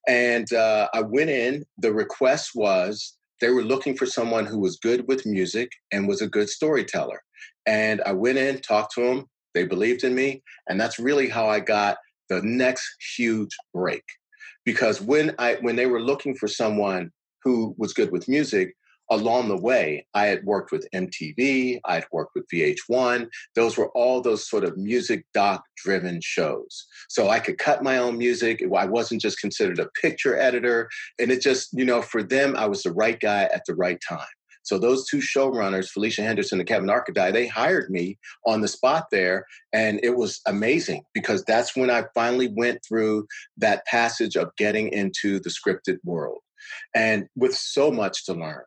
[0.09, 4.79] And uh, I went in, the request was they were looking for someone who was
[4.79, 7.23] good with music and was a good storyteller.
[7.67, 10.43] And I went in, talked to them, they believed in me.
[10.69, 11.99] And that's really how I got
[12.29, 14.05] the next huge break.
[14.65, 17.11] Because when I when they were looking for someone
[17.43, 18.75] who was good with music,
[19.11, 23.29] along the way, I had worked with MTV, I had worked with VH1.
[23.55, 26.87] Those were all those sort of music doc driven shows.
[27.09, 28.63] So I could cut my own music.
[28.77, 30.89] I wasn't just considered a picture editor.
[31.19, 33.99] And it just, you know, for them, I was the right guy at the right
[34.07, 34.27] time.
[34.69, 39.07] So those two showrunners, Felicia Henderson and Kevin Arkadie, they hired me on the spot
[39.11, 39.47] there.
[39.73, 44.93] And it was amazing because that's when I finally went through that passage of getting
[44.93, 46.41] into the scripted world
[46.95, 48.61] and with so much to learn.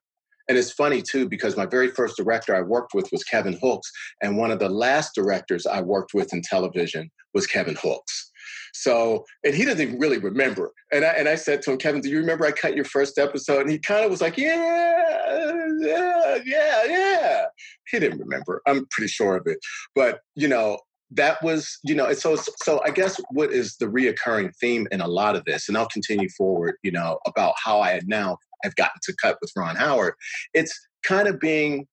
[0.47, 3.91] And it's funny too, because my very first director I worked with was Kevin Hooks.
[4.21, 8.31] And one of the last directors I worked with in television was Kevin Hooks.
[8.73, 10.71] So, and he doesn't even really remember.
[10.91, 13.17] And I, and I said to him, Kevin, do you remember I cut your first
[13.17, 13.61] episode?
[13.61, 17.45] And he kind of was like, yeah, yeah, yeah, yeah.
[17.89, 18.61] He didn't remember.
[18.65, 19.59] I'm pretty sure of it.
[19.93, 20.79] But, you know,
[21.11, 25.07] that was, you know, so so I guess what is the reoccurring theme in a
[25.07, 28.99] lot of this, and I'll continue forward, you know, about how I now have gotten
[29.03, 30.13] to cut with Ron Howard.
[30.53, 31.87] It's kind of being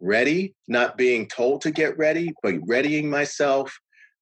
[0.00, 3.76] ready, not being told to get ready, but readying myself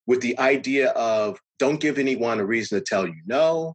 [0.07, 3.75] with the idea of don't give anyone a reason to tell you no.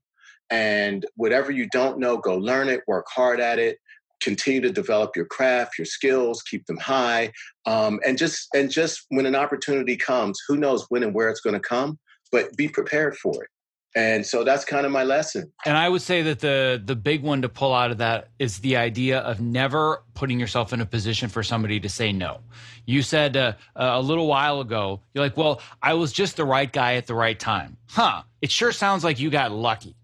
[0.49, 3.77] And whatever you don't know, go learn it, work hard at it,
[4.21, 7.32] continue to develop your craft, your skills, keep them high.
[7.65, 11.41] Um, and just and just when an opportunity comes, who knows when and where it's
[11.41, 11.99] going to come,
[12.32, 13.49] but be prepared for it.
[13.95, 15.51] And so that's kind of my lesson.
[15.65, 18.60] And i would say that the the big one to pull out of that is
[18.60, 22.41] the idea of never putting yourself in a position for somebody to say no.
[22.86, 26.71] You said uh, a little while ago you're like well i was just the right
[26.71, 27.77] guy at the right time.
[27.89, 29.95] Huh it sure sounds like you got lucky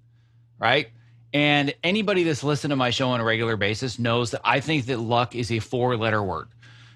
[0.60, 0.88] right
[1.34, 4.86] and anybody that's listened to my show on a regular basis knows that i think
[4.86, 6.48] that luck is a four letter word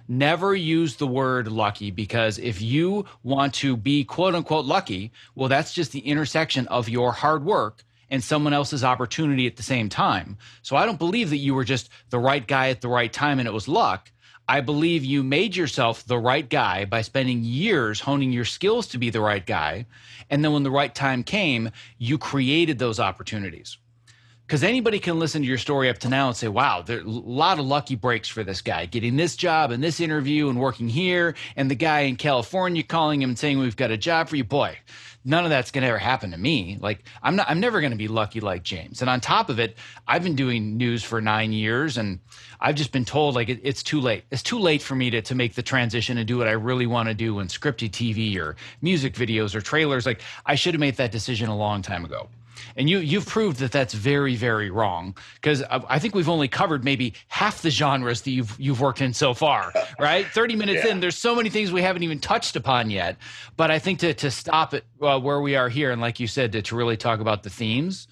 [0.07, 5.49] never use the word lucky because if you want to be quote unquote lucky, well,
[5.49, 9.89] that's just the intersection of your hard work and someone else's opportunity at the same
[9.89, 10.37] time.
[10.61, 13.39] So I don't believe that you were just the right guy at the right time
[13.39, 14.11] and it was luck.
[14.49, 18.97] I believe you made yourself the right guy by spending years honing your skills to
[18.97, 19.87] be the right guy.
[20.29, 23.77] And then when the right time came, you created those opportunities
[24.47, 27.01] because anybody can listen to your story up to now and say, wow, there are
[27.01, 30.57] a lot of lucky breaks for this guy getting this job and this interview and
[30.57, 34.29] working here, and the guy in California calling him and saying, we've got a job
[34.29, 34.45] for you.
[34.45, 34.77] Boy,
[35.25, 36.77] none of that's going to ever happen to me.
[36.79, 39.01] Like, I'm not, I'm never going to be lucky like James.
[39.01, 42.19] And on top of it, I've been doing news for nine years and
[42.61, 44.23] I've just been told like it, it's too late.
[44.31, 46.87] It's too late for me to, to make the transition and do what I really
[46.87, 50.05] want to do in scripted TV or music videos or trailers.
[50.05, 52.29] Like, I should have made that decision a long time ago.
[52.75, 56.83] And you you've proved that that's very very wrong because I think we've only covered
[56.83, 60.25] maybe half the genres that you've you've worked in so far, right?
[60.27, 60.91] Thirty minutes yeah.
[60.91, 63.17] in, there's so many things we haven't even touched upon yet.
[63.55, 66.27] But I think to to stop it uh, where we are here, and like you
[66.27, 68.07] said, to, to really talk about the themes,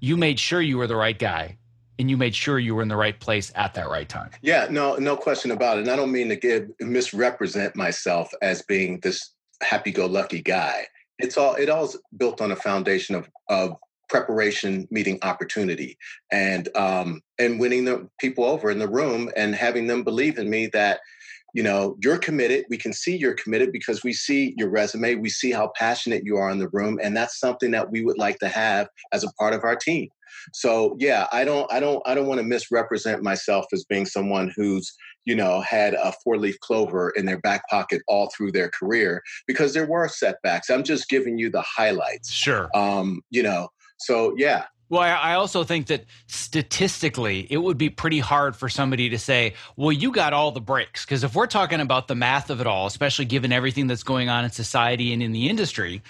[0.00, 1.56] you made sure you were the right guy
[1.98, 4.30] and you made sure you were in the right place at that right time.
[4.42, 5.82] Yeah, no, no question about it.
[5.82, 9.30] And I don't mean to give misrepresent myself as being this
[9.62, 10.86] happy-go-lucky guy.
[11.18, 13.76] It's all it all's built on a foundation of of
[14.08, 15.98] preparation meeting opportunity.
[16.30, 20.48] And um, and winning the people over in the room and having them believe in
[20.50, 21.00] me that
[21.52, 25.28] you know you're committed we can see you're committed because we see your resume we
[25.28, 28.38] see how passionate you are in the room and that's something that we would like
[28.40, 30.08] to have as a part of our team.
[30.52, 34.52] So yeah i don't i don't i don't want to misrepresent myself as being someone
[34.56, 34.92] who's
[35.24, 39.22] you know had a four leaf clover in their back pocket all through their career
[39.46, 44.34] because there were setbacks i'm just giving you the highlights sure um you know so
[44.36, 44.64] yeah.
[44.90, 49.54] Well, I also think that statistically, it would be pretty hard for somebody to say,
[49.76, 51.04] well, you got all the breaks.
[51.04, 54.28] Because if we're talking about the math of it all, especially given everything that's going
[54.28, 56.02] on in society and in the industry,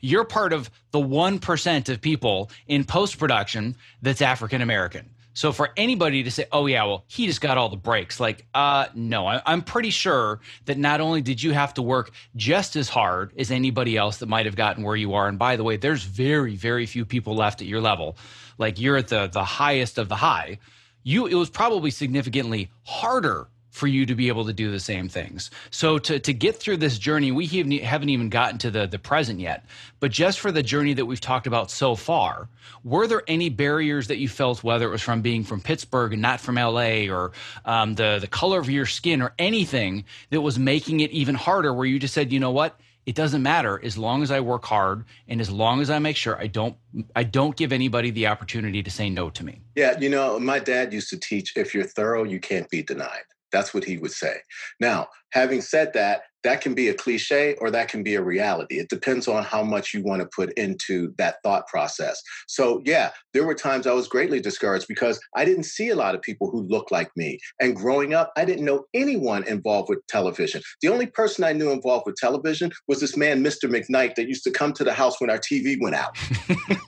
[0.00, 5.10] you're part of the 1% of people in post production that's African American.
[5.32, 8.46] So for anybody to say, "Oh yeah, well he just got all the breaks," like,
[8.54, 12.76] uh, no, I, I'm pretty sure that not only did you have to work just
[12.76, 15.64] as hard as anybody else that might have gotten where you are, and by the
[15.64, 18.16] way, there's very, very few people left at your level.
[18.58, 20.58] Like you're at the the highest of the high.
[21.02, 25.08] you it was probably significantly harder for you to be able to do the same
[25.08, 25.50] things.
[25.70, 29.40] So to to get through this journey, we haven't even gotten to the the present
[29.40, 29.64] yet.
[30.00, 32.48] But just for the journey that we've talked about so far,
[32.84, 36.22] were there any barriers that you felt, whether it was from being from Pittsburgh and
[36.22, 37.32] not from LA, or
[37.64, 41.72] um, the the color of your skin, or anything that was making it even harder?
[41.72, 42.78] Where you just said, you know what?
[43.06, 46.16] It doesn't matter as long as I work hard and as long as I make
[46.16, 46.76] sure I don't
[47.16, 49.60] I don't give anybody the opportunity to say no to me.
[49.74, 53.24] Yeah, you know, my dad used to teach if you're thorough, you can't be denied.
[53.52, 54.36] That's what he would say.
[54.80, 58.78] Now, having said that, that can be a cliche or that can be a reality.
[58.78, 62.22] It depends on how much you want to put into that thought process.
[62.48, 66.14] So, yeah, there were times I was greatly discouraged because I didn't see a lot
[66.14, 67.38] of people who looked like me.
[67.60, 70.62] And growing up, I didn't know anyone involved with television.
[70.80, 73.68] The only person I knew involved with television was this man, Mr.
[73.68, 76.16] McKnight, that used to come to the house when our TV went out.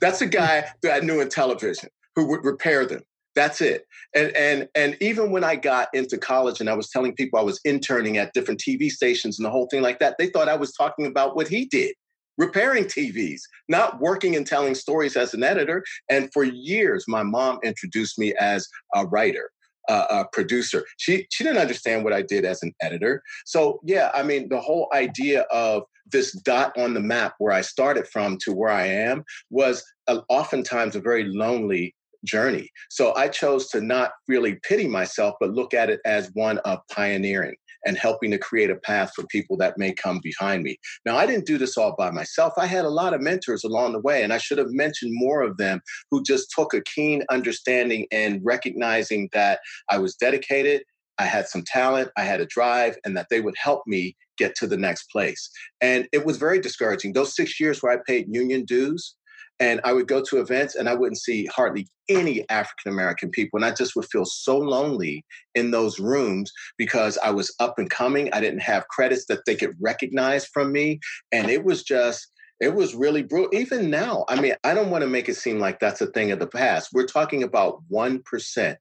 [0.00, 3.02] That's a guy that I knew in television who would repair them.
[3.35, 3.87] That's it.
[4.14, 7.43] And and and even when I got into college and I was telling people I
[7.43, 10.57] was interning at different TV stations and the whole thing like that, they thought I
[10.57, 11.95] was talking about what he did,
[12.37, 15.83] repairing TVs, not working and telling stories as an editor.
[16.11, 19.51] And for years, my mom introduced me as a writer.
[19.89, 20.87] Uh, a producer.
[20.99, 23.20] She she didn't understand what I did as an editor.
[23.45, 27.62] So yeah, I mean the whole idea of this dot on the map where I
[27.62, 32.70] started from to where I am was uh, oftentimes a very lonely journey.
[32.90, 36.80] So I chose to not really pity myself, but look at it as one of
[36.90, 40.78] pioneering and helping to create a path for people that may come behind me.
[41.04, 42.52] Now, I didn't do this all by myself.
[42.56, 45.42] I had a lot of mentors along the way, and I should have mentioned more
[45.42, 49.60] of them who just took a keen understanding and recognizing that
[49.90, 50.82] I was dedicated.
[51.18, 54.54] I had some talent, I had a drive, and that they would help me get
[54.56, 55.50] to the next place.
[55.80, 57.12] And it was very discouraging.
[57.12, 59.14] Those six years where I paid union dues,
[59.62, 63.58] and I would go to events and I wouldn't see hardly any African American people.
[63.58, 67.88] And I just would feel so lonely in those rooms because I was up and
[67.88, 68.28] coming.
[68.32, 70.98] I didn't have credits that they could recognize from me.
[71.30, 72.26] And it was just,
[72.58, 73.56] it was really brutal.
[73.56, 76.32] Even now, I mean, I don't want to make it seem like that's a thing
[76.32, 76.90] of the past.
[76.92, 78.76] We're talking about 1%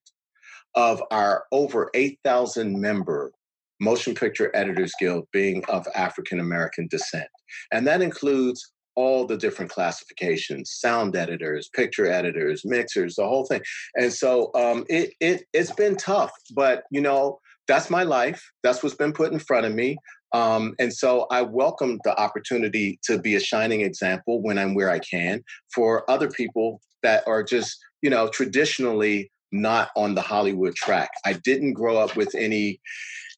[0.73, 3.31] of our over 8,000 member
[3.79, 7.27] Motion Picture Editors Guild being of African American descent.
[7.71, 13.61] And that includes all the different classifications sound editors picture editors mixers the whole thing.
[13.95, 18.51] And so um, it, it it's been tough but you know that's my life.
[18.63, 19.97] That's what's been put in front of me.
[20.33, 24.89] Um, and so i welcome the opportunity to be a shining example when i'm where
[24.89, 25.43] i can
[25.75, 31.09] for other people that are just you know traditionally not on the hollywood track.
[31.25, 32.79] I didn't grow up with any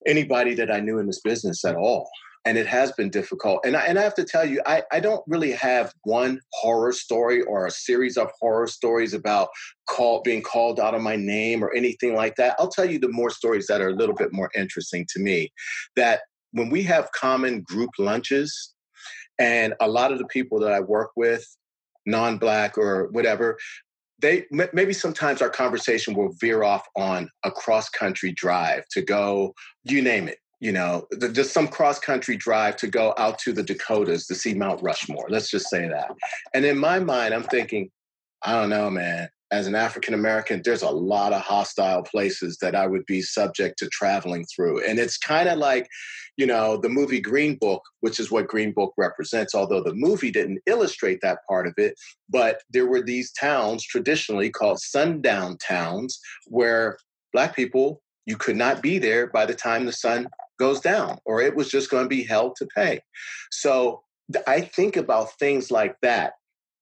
[0.06, 2.08] anybody that i knew in this business at all
[2.46, 3.62] and it has been difficult.
[3.66, 6.92] And I, and I have to tell you, I, I don't really have one horror
[6.92, 9.50] story or a series of horror stories about
[9.88, 12.56] call, being called out on my name or anything like that.
[12.60, 15.54] I'll tell you the more stories that are a little bit more interesting to me.
[15.96, 16.22] That
[16.52, 18.74] when we have common group lunches,
[19.40, 21.46] and a lot of the people that I work with,
[22.06, 23.58] non black or whatever,
[24.22, 29.54] they maybe sometimes our conversation will veer off on a cross country drive to go
[29.84, 33.64] you name it you know, just some cross country drive to go out to the
[33.64, 35.28] Dakotas to see Mount Rushmore.
[35.28, 36.12] Let's just say that.
[36.54, 37.92] And in my mind, I'm thinking,
[38.44, 39.28] I don't know, man.
[39.52, 43.78] As an African American, there's a lot of hostile places that I would be subject
[43.80, 44.82] to traveling through.
[44.86, 45.86] And it's kind of like,
[46.38, 50.32] you know, the movie Green Book, which is what Green Book represents, although the movie
[50.32, 51.96] didn't illustrate that part of it.
[52.30, 56.98] But there were these towns traditionally called sundown towns where
[57.34, 60.28] Black people you could not be there by the time the sun
[60.60, 63.02] goes down, or it was just going to be held to pay.
[63.52, 64.04] So
[64.48, 66.34] I think about things like that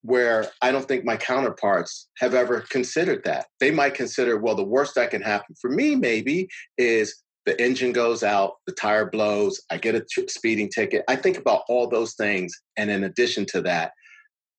[0.04, 3.46] where I don't think my counterparts have ever considered that.
[3.60, 7.92] They might consider, well, the worst that can happen for me maybe is the engine
[7.92, 11.04] goes out, the tire blows, I get a speeding ticket.
[11.08, 12.54] I think about all those things.
[12.78, 13.94] And in addition to that,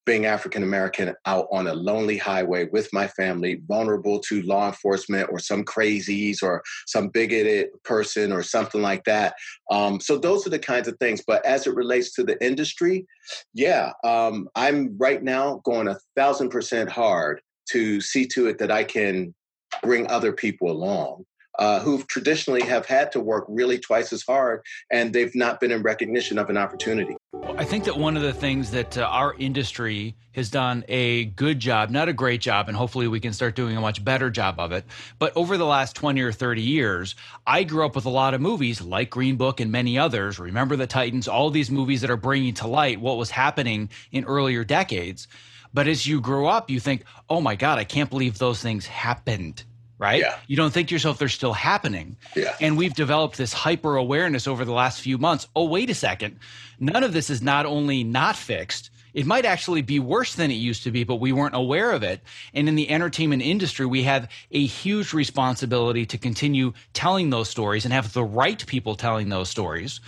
[0.05, 5.29] being African American out on a lonely highway with my family, vulnerable to law enforcement
[5.31, 9.35] or some crazies or some bigoted person or something like that.
[9.71, 11.23] Um, so those are the kinds of things.
[11.25, 13.05] But as it relates to the industry,
[13.53, 17.41] yeah, um, I'm right now going a thousand percent hard
[17.71, 19.33] to see to it that I can
[19.81, 21.25] bring other people along
[21.59, 25.71] uh, who traditionally have had to work really twice as hard and they've not been
[25.71, 27.15] in recognition of an opportunity.
[27.57, 31.59] I think that one of the things that uh, our industry has done a good
[31.59, 34.59] job, not a great job, and hopefully we can start doing a much better job
[34.59, 34.85] of it.
[35.17, 37.15] But over the last 20 or 30 years,
[37.47, 40.75] I grew up with a lot of movies like Green Book and many others, Remember
[40.75, 44.63] the Titans, all these movies that are bringing to light what was happening in earlier
[44.63, 45.27] decades.
[45.73, 48.85] But as you grow up, you think, oh my God, I can't believe those things
[48.85, 49.63] happened
[50.03, 50.19] right?
[50.19, 50.35] Yeah.
[50.47, 52.17] You don't think to yourself they're still happening.
[52.35, 52.55] Yeah.
[52.59, 55.47] And we've developed this hyper awareness over the last few months.
[55.55, 56.37] Oh, wait a second.
[56.79, 60.55] None of this is not only not fixed, it might actually be worse than it
[60.55, 62.21] used to be, but we weren't aware of it.
[62.53, 67.85] And in the entertainment industry, we have a huge responsibility to continue telling those stories
[67.85, 69.99] and have the right people telling those stories.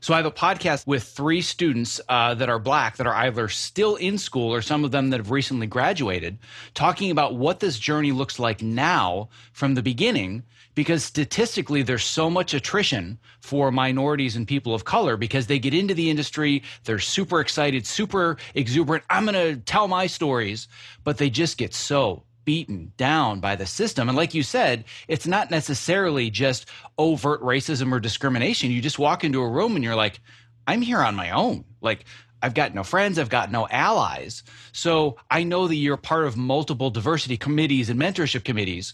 [0.00, 3.48] So I have a podcast with three students uh, that are black that are either
[3.48, 6.38] still in school or some of them that have recently graduated,
[6.74, 10.42] talking about what this journey looks like now from the beginning
[10.74, 15.74] because statistically there's so much attrition for minorities and people of color because they get
[15.74, 19.04] into the industry they're super excited super exuberant.
[19.10, 20.68] I'm going to tell my stories
[21.04, 24.08] but they just get so beaten down by the system.
[24.08, 26.68] And like you said it's not necessarily just
[26.98, 28.70] overt racism or discrimination.
[28.70, 30.20] You just walk into a room and you're like
[30.66, 31.64] i'm here on my own.
[31.80, 32.04] Like
[32.42, 34.42] I've got no friends, I've got no allies.
[34.72, 38.92] So I know that you're part of multiple diversity committees and mentorship committees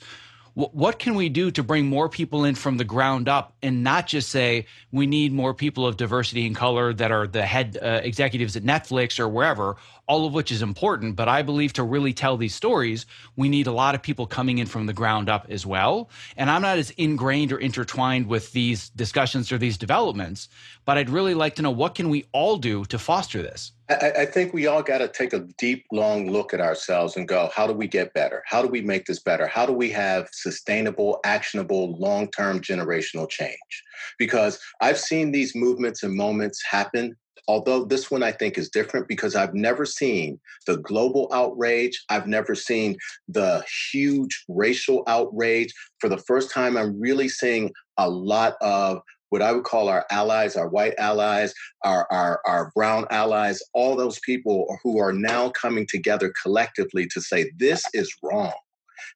[0.59, 4.09] what can we do to bring more people in from the ground up and not
[4.09, 8.01] just say we need more people of diversity and color that are the head uh,
[8.03, 9.77] executives at Netflix or wherever,
[10.09, 11.15] all of which is important.
[11.15, 13.07] But I believe to really tell these stories,
[13.37, 16.11] we need a lot of people coming in from the ground up as well.
[16.37, 20.49] And I'm not as ingrained or intertwined with these discussions or these developments,
[20.85, 23.71] but I'd really like to know what can we all do to foster this?
[23.91, 27.27] I, I think we all got to take a deep, long look at ourselves and
[27.27, 28.43] go, how do we get better?
[28.47, 29.47] How do we make this better?
[29.47, 33.85] How do we have sustainable, actionable, long term generational change?
[34.19, 37.17] Because I've seen these movements and moments happen
[37.49, 42.05] although this one I think is different because I've never seen the global outrage.
[42.11, 45.73] I've never seen the huge racial outrage.
[45.99, 49.01] For the first time, I'm really seeing a lot of
[49.31, 51.53] what I would call our allies, our white allies,
[51.85, 57.21] our, our, our brown allies, all those people who are now coming together collectively to
[57.21, 58.55] say, this is wrong.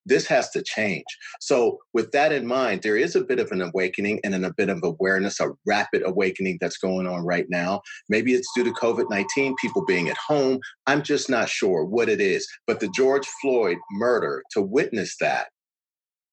[0.07, 1.05] This has to change.
[1.41, 4.69] So, with that in mind, there is a bit of an awakening and a bit
[4.69, 7.83] of awareness, a rapid awakening that's going on right now.
[8.09, 10.61] Maybe it's due to COVID 19, people being at home.
[10.87, 12.47] I'm just not sure what it is.
[12.67, 15.49] But the George Floyd murder, to witness that,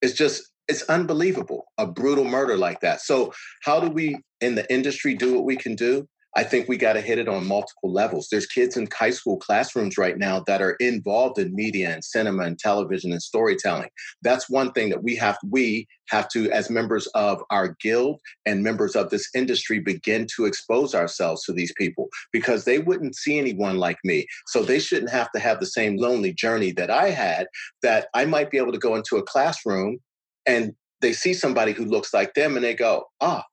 [0.02, 3.02] is just it's unbelievable a brutal murder like that.
[3.02, 6.08] So how do we in the industry do what we can do?
[6.36, 8.28] I think we got to hit it on multiple levels.
[8.30, 12.44] There's kids in high school classrooms right now that are involved in media and cinema
[12.44, 13.90] and television and storytelling.
[14.22, 18.64] That's one thing that we have we have to as members of our guild and
[18.64, 23.40] members of this industry begin to expose ourselves to these people because they wouldn't see
[23.40, 24.28] anyone like me.
[24.48, 27.48] So they shouldn't have to have the same lonely journey that i had
[27.82, 30.00] that i might be able to go into a classroom
[30.46, 33.46] and they see somebody who looks like them and they go, ah,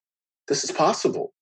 [0.48, 1.32] this is possible.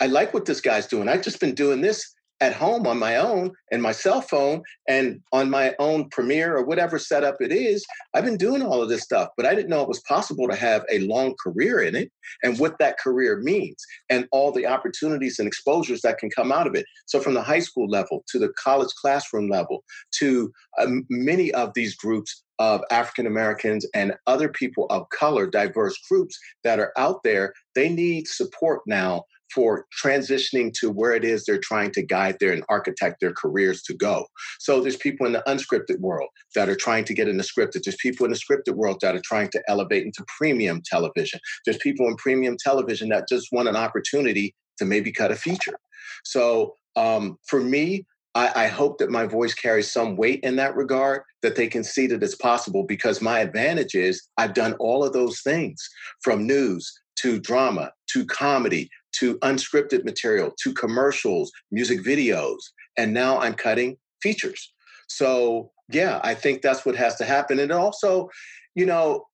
[0.00, 1.08] I like what this guy's doing.
[1.08, 2.12] I've just been doing this
[2.42, 6.64] at home on my own and my cell phone and on my own Premiere or
[6.64, 7.86] whatever setup it is.
[8.14, 10.56] I've been doing all of this stuff, but I didn't know it was possible to
[10.56, 12.10] have a long career in it
[12.42, 13.76] and what that career means
[14.10, 16.84] and all the opportunities and exposures that can come out of it.
[17.06, 19.84] So, from the high school level to the college classroom level
[20.18, 25.98] to uh, many of these groups of African Americans and other people of color, diverse
[26.08, 31.44] groups that are out there, they need support now for transitioning to where it is
[31.44, 34.26] they're trying to guide their and architect their careers to go.
[34.60, 37.82] So there's people in the unscripted world that are trying to get into scripted.
[37.82, 41.40] There's people in the scripted world that are trying to elevate into premium television.
[41.66, 45.78] There's people in premium television that just want an opportunity to maybe cut a feature.
[46.24, 50.74] So um, for me, I, I, hope that my voice carries some weight in that
[50.74, 55.04] regard, that they can see that it's possible because my advantage is I've done all
[55.04, 55.86] of those things
[56.22, 62.58] from news to drama to comedy to unscripted material to commercials, music videos,
[62.96, 64.72] and now I'm cutting features.
[65.08, 67.58] So, yeah, I think that's what has to happen.
[67.58, 68.30] And also,
[68.74, 69.26] you know,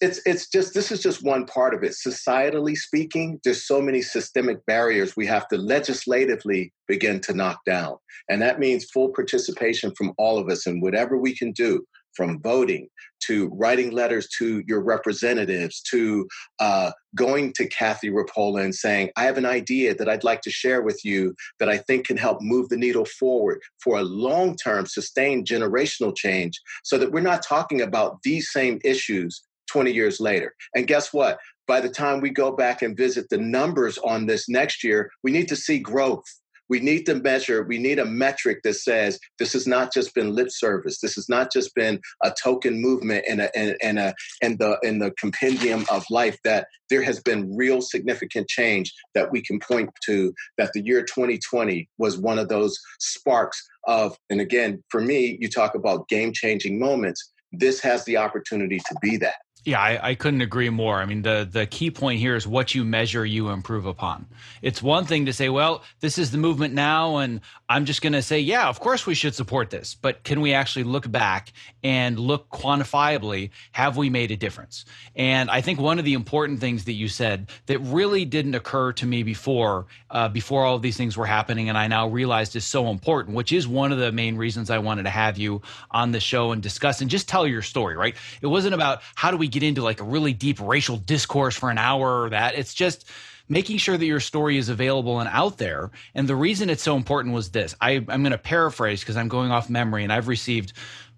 [0.00, 1.92] it's it's just this is just one part of it.
[1.92, 7.96] Societally speaking there's so many systemic barriers we have to legislatively begin to knock down.
[8.28, 12.40] And that means full participation from all of us and whatever we can do from
[12.42, 12.88] voting
[13.26, 16.26] to writing letters to your representatives to
[16.60, 20.50] uh, going to Cathy Repola and saying, I have an idea that I'd like to
[20.50, 24.56] share with you that I think can help move the needle forward for a long
[24.56, 29.42] term, sustained generational change so that we're not talking about these same issues
[29.72, 30.54] 20 years later.
[30.74, 31.38] And guess what?
[31.66, 35.30] By the time we go back and visit the numbers on this next year, we
[35.30, 36.24] need to see growth.
[36.68, 40.34] We need to measure, we need a metric that says this has not just been
[40.34, 41.00] lip service.
[41.00, 44.78] This has not just been a token movement in a in, in a in the
[44.82, 49.60] in the compendium of life, that there has been real significant change that we can
[49.60, 55.02] point to that the year 2020 was one of those sparks of, and again, for
[55.02, 57.32] me, you talk about game changing moments.
[57.52, 59.41] This has the opportunity to be that.
[59.64, 61.00] Yeah, I, I, couldn't agree more.
[61.00, 64.26] I mean, the the key point here is what you measure, you improve upon.
[64.60, 68.12] It's one thing to say, well, this is the movement now, and I'm just going
[68.12, 69.94] to say, yeah, of course we should support this.
[69.94, 71.52] But can we actually look back
[71.84, 73.50] and look quantifiably?
[73.70, 74.84] Have we made a difference?
[75.14, 78.92] And I think one of the important things that you said that really didn't occur
[78.94, 82.56] to me before, uh, before all of these things were happening, and I now realized
[82.56, 85.62] is so important, which is one of the main reasons I wanted to have you
[85.92, 87.96] on the show and discuss and just tell your story.
[87.96, 88.16] Right?
[88.40, 91.70] It wasn't about how do we get into like a really deep racial discourse for
[91.70, 92.54] an hour or that.
[92.54, 93.04] It's just
[93.48, 95.90] making sure that your story is available and out there.
[96.14, 99.28] And the reason it's so important was this I, am going to paraphrase because I'm
[99.28, 100.72] going off memory and I've received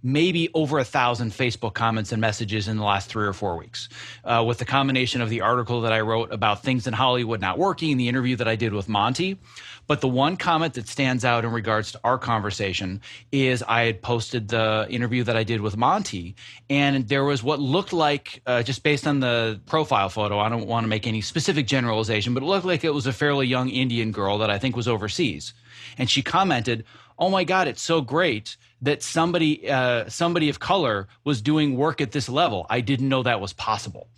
[0.04, 3.88] maybe over a thousand Facebook comments and messages in the last three or four weeks,
[4.22, 7.58] uh, with the combination of the article that I wrote about things in Hollywood not
[7.58, 9.38] working, the interview that I did with Monty.
[9.86, 13.00] But the one comment that stands out in regards to our conversation
[13.32, 16.36] is I had posted the interview that I did with Monty,
[16.68, 20.66] and there was what looked like, uh, just based on the profile photo, I don't
[20.66, 23.70] want to make any specific generalization, but it looked like it was a fairly young
[23.70, 25.54] Indian girl that I think was overseas.
[25.96, 26.84] And she commented,
[27.18, 32.00] Oh my God, it's so great that somebody, uh, somebody of color was doing work
[32.00, 32.66] at this level.
[32.68, 34.08] I didn't know that was possible.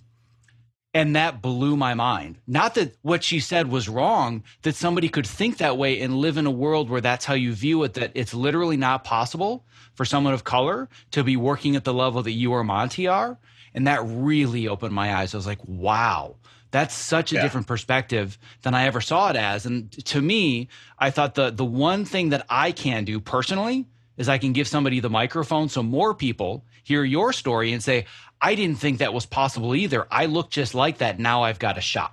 [0.93, 2.39] And that blew my mind.
[2.47, 6.39] Not that what she said was wrong, that somebody could think that way and live
[6.39, 10.07] in a world where that's how you view it, that it's literally not possible for
[10.07, 13.39] someone of color to be working at the level that you or Monty are.
[13.75, 15.35] And that really opened my eyes.
[15.35, 16.37] I was like, wow,
[16.71, 17.43] that's such a yeah.
[17.43, 19.67] different perspective than I ever saw it as.
[19.67, 23.87] And to me, I thought the the one thing that I can do personally
[24.17, 28.07] is I can give somebody the microphone so more people hear your story and say,
[28.41, 30.07] I didn't think that was possible either.
[30.11, 31.19] I look just like that.
[31.19, 32.13] Now I've got a shot.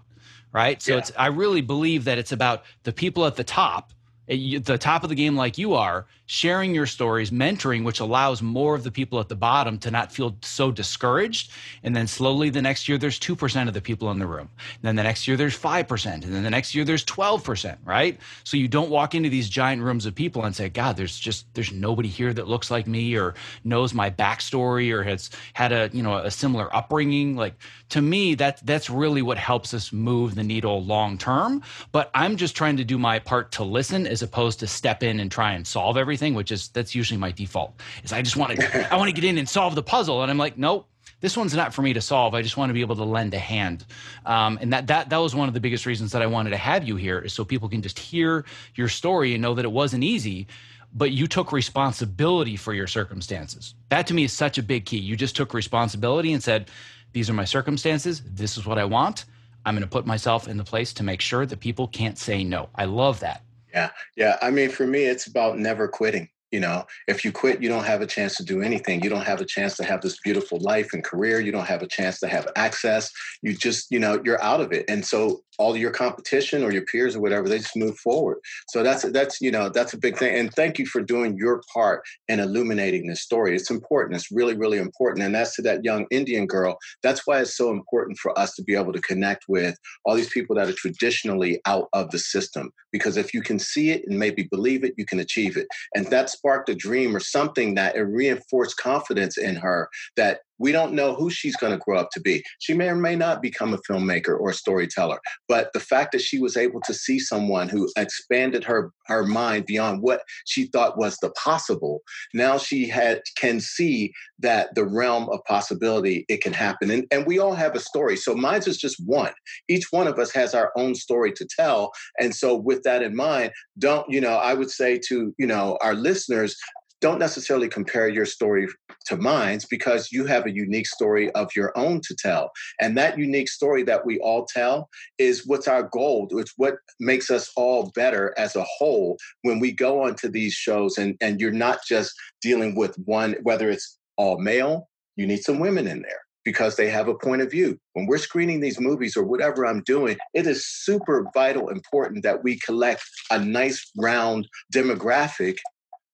[0.52, 0.82] Right.
[0.82, 0.98] So yeah.
[1.00, 3.92] it's, I really believe that it's about the people at the top
[4.30, 8.00] eh, at the top of the game like you are sharing your stories mentoring which
[8.00, 11.52] allows more of the people at the bottom to not feel so discouraged.
[11.84, 14.50] And then slowly the next year there's 2% of the people in the room.
[14.58, 18.20] And then the next year there's 5% and then the next year there's 12% right?
[18.44, 21.46] So you don't walk into these giant rooms of people and say god there's just
[21.54, 25.92] there's nobody here that looks like me or knows my backstory or has had a
[25.94, 27.36] you know a similar upbringing.
[27.36, 27.54] Like
[27.90, 31.62] to me that that's really what helps us move the needle long term.
[31.92, 35.20] But i'm just trying to do my part to listen as opposed to step in
[35.20, 37.74] and try and solve everything, which is that's usually my default.
[38.04, 40.32] Is I just want to I want to get in and solve the puzzle, and
[40.32, 40.88] I'm like, nope.
[41.20, 42.34] This one's not for me to solve.
[42.34, 43.86] I just want to be able to lend a hand,
[44.26, 46.58] um, and that that that was one of the biggest reasons that I wanted to
[46.58, 48.44] have you here, is so people can just hear
[48.76, 50.48] your story and know that it wasn't easy,
[50.94, 53.74] but you took responsibility for your circumstances.
[53.88, 54.98] That to me is such a big key.
[54.98, 56.70] You just took responsibility and said,
[57.14, 58.22] "These are my circumstances.
[58.26, 59.24] This is what I want.
[59.66, 62.44] I'm going to put myself in the place to make sure that people can't say
[62.44, 63.44] no." I love that.
[63.74, 63.90] Yeah.
[64.16, 64.38] Yeah.
[64.42, 66.30] I mean, for me, it's about never quitting.
[66.52, 69.04] You know, if you quit, you don't have a chance to do anything.
[69.04, 71.40] You don't have a chance to have this beautiful life and career.
[71.40, 73.12] You don't have a chance to have access.
[73.42, 74.86] You just, you know, you're out of it.
[74.88, 78.38] And so all your competition or your peers or whatever, they just move forward.
[78.70, 80.36] So that's that's you know that's a big thing.
[80.36, 83.56] And thank you for doing your part in illuminating this story.
[83.56, 84.16] It's important.
[84.16, 85.26] It's really really important.
[85.26, 88.64] And as to that young Indian girl, that's why it's so important for us to
[88.64, 92.72] be able to connect with all these people that are traditionally out of the system.
[92.92, 95.68] Because if you can see it and maybe believe it, you can achieve it.
[95.96, 100.72] And that sparked a dream or something that it reinforced confidence in her that we
[100.72, 102.42] don't know who she's going to grow up to be.
[102.60, 106.22] She may or may not become a filmmaker or a storyteller, but the fact that
[106.22, 110.98] she was able to see someone who expanded her her mind beyond what she thought
[110.98, 112.02] was the possible,
[112.34, 116.90] now she had can see that the realm of possibility it can happen.
[116.90, 118.16] And, and we all have a story.
[118.16, 119.34] So mine's is just one.
[119.68, 121.92] Each one of us has our own story to tell.
[122.20, 125.78] And so with that in mind, don't, you know, I would say to, you know,
[125.82, 126.56] our listeners,
[127.04, 128.66] don't necessarily compare your story
[129.08, 132.50] to mine's because you have a unique story of your own to tell.
[132.80, 136.30] And that unique story that we all tell is what's our goal.
[136.32, 140.98] It's what makes us all better as a whole when we go onto these shows
[140.98, 144.88] and, and you're not just dealing with one, whether it's all male,
[145.18, 147.78] you need some women in there because they have a point of view.
[147.94, 152.44] When we're screening these movies or whatever I'm doing, it is super vital important that
[152.44, 155.58] we collect a nice round demographic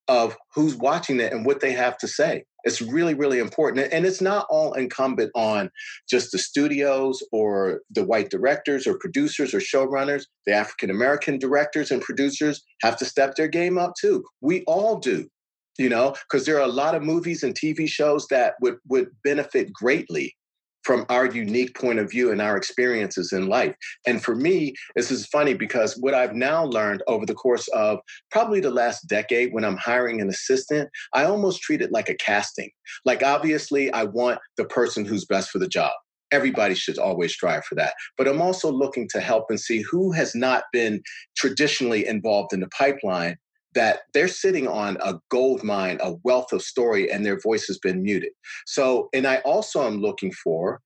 [0.09, 2.43] of who's watching it and what they have to say.
[2.63, 3.93] It's really, really important.
[3.93, 5.69] And it's not all incumbent on
[6.09, 10.23] just the studios or the white directors or producers or showrunners.
[10.45, 14.25] The African American directors and producers have to step their game up too.
[14.41, 15.29] We all do,
[15.77, 19.09] you know, because there are a lot of movies and TV shows that would, would
[19.23, 20.35] benefit greatly
[20.83, 23.75] from our unique point of view and our experiences in life.
[24.07, 27.99] And for me, this is funny because what I've now learned over the course of
[28.31, 32.15] probably the last decade when I'm hiring an assistant, I almost treat it like a
[32.15, 32.69] casting.
[33.05, 35.91] Like, obviously, I want the person who's best for the job.
[36.31, 37.93] Everybody should always strive for that.
[38.17, 41.01] But I'm also looking to help and see who has not been
[41.35, 43.37] traditionally involved in the pipeline
[43.75, 47.77] that they're sitting on a gold mine, a wealth of story, and their voice has
[47.77, 48.31] been muted.
[48.65, 50.81] So, and I also am looking for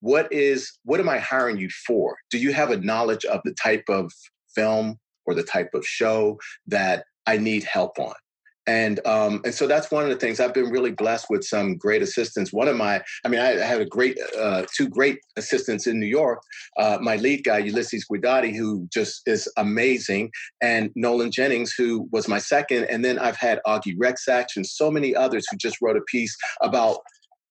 [0.00, 2.16] what is what am I hiring you for?
[2.30, 4.12] Do you have a knowledge of the type of
[4.54, 8.14] film or the type of show that I need help on?
[8.66, 11.76] And um, and so that's one of the things I've been really blessed with some
[11.76, 12.52] great assistants.
[12.52, 16.06] One of my, I mean, I had a great uh, two great assistants in New
[16.06, 16.40] York.
[16.78, 22.28] Uh, my lead guy Ulysses Guidati, who just is amazing, and Nolan Jennings, who was
[22.28, 22.84] my second.
[22.84, 26.36] And then I've had Augie Rexach and so many others who just wrote a piece
[26.62, 26.98] about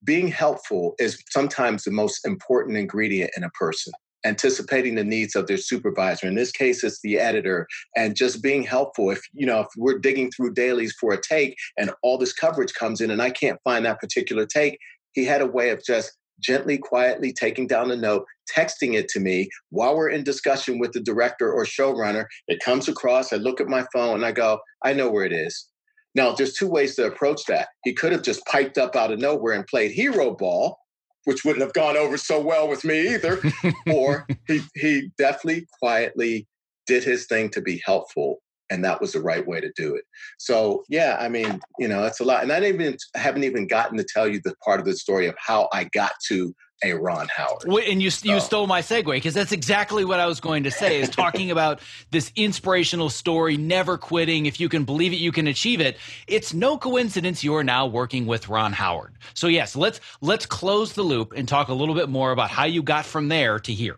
[0.03, 3.91] being helpful is sometimes the most important ingredient in a person
[4.25, 6.27] anticipating the needs of their supervisor.
[6.27, 9.11] In this case, it's the editor, and just being helpful.
[9.11, 12.73] If you know, if we're digging through dailies for a take and all this coverage
[12.73, 14.77] comes in and I can't find that particular take,
[15.13, 19.19] he had a way of just gently, quietly taking down a note, texting it to
[19.19, 22.25] me while we're in discussion with the director or showrunner.
[22.47, 25.31] It comes across, I look at my phone and I go, I know where it
[25.31, 25.69] is.
[26.13, 27.67] Now, there's two ways to approach that.
[27.83, 30.77] He could have just piped up out of nowhere and played hero ball,
[31.25, 33.41] which wouldn't have gone over so well with me either.
[33.87, 36.47] or he he definitely quietly
[36.87, 40.03] did his thing to be helpful and that was the right way to do it.
[40.39, 42.43] So yeah, I mean, you know, it's a lot.
[42.43, 45.35] And I even haven't even gotten to tell you the part of the story of
[45.37, 46.53] how I got to
[46.83, 47.65] a Ron Howard.
[47.87, 50.99] And you you stole my segue because that's exactly what I was going to say.
[50.99, 51.79] Is talking about
[52.11, 54.45] this inspirational story, never quitting.
[54.45, 55.97] If you can believe it, you can achieve it.
[56.27, 59.15] It's no coincidence you are now working with Ron Howard.
[59.33, 62.65] So yes, let's let's close the loop and talk a little bit more about how
[62.65, 63.97] you got from there to here.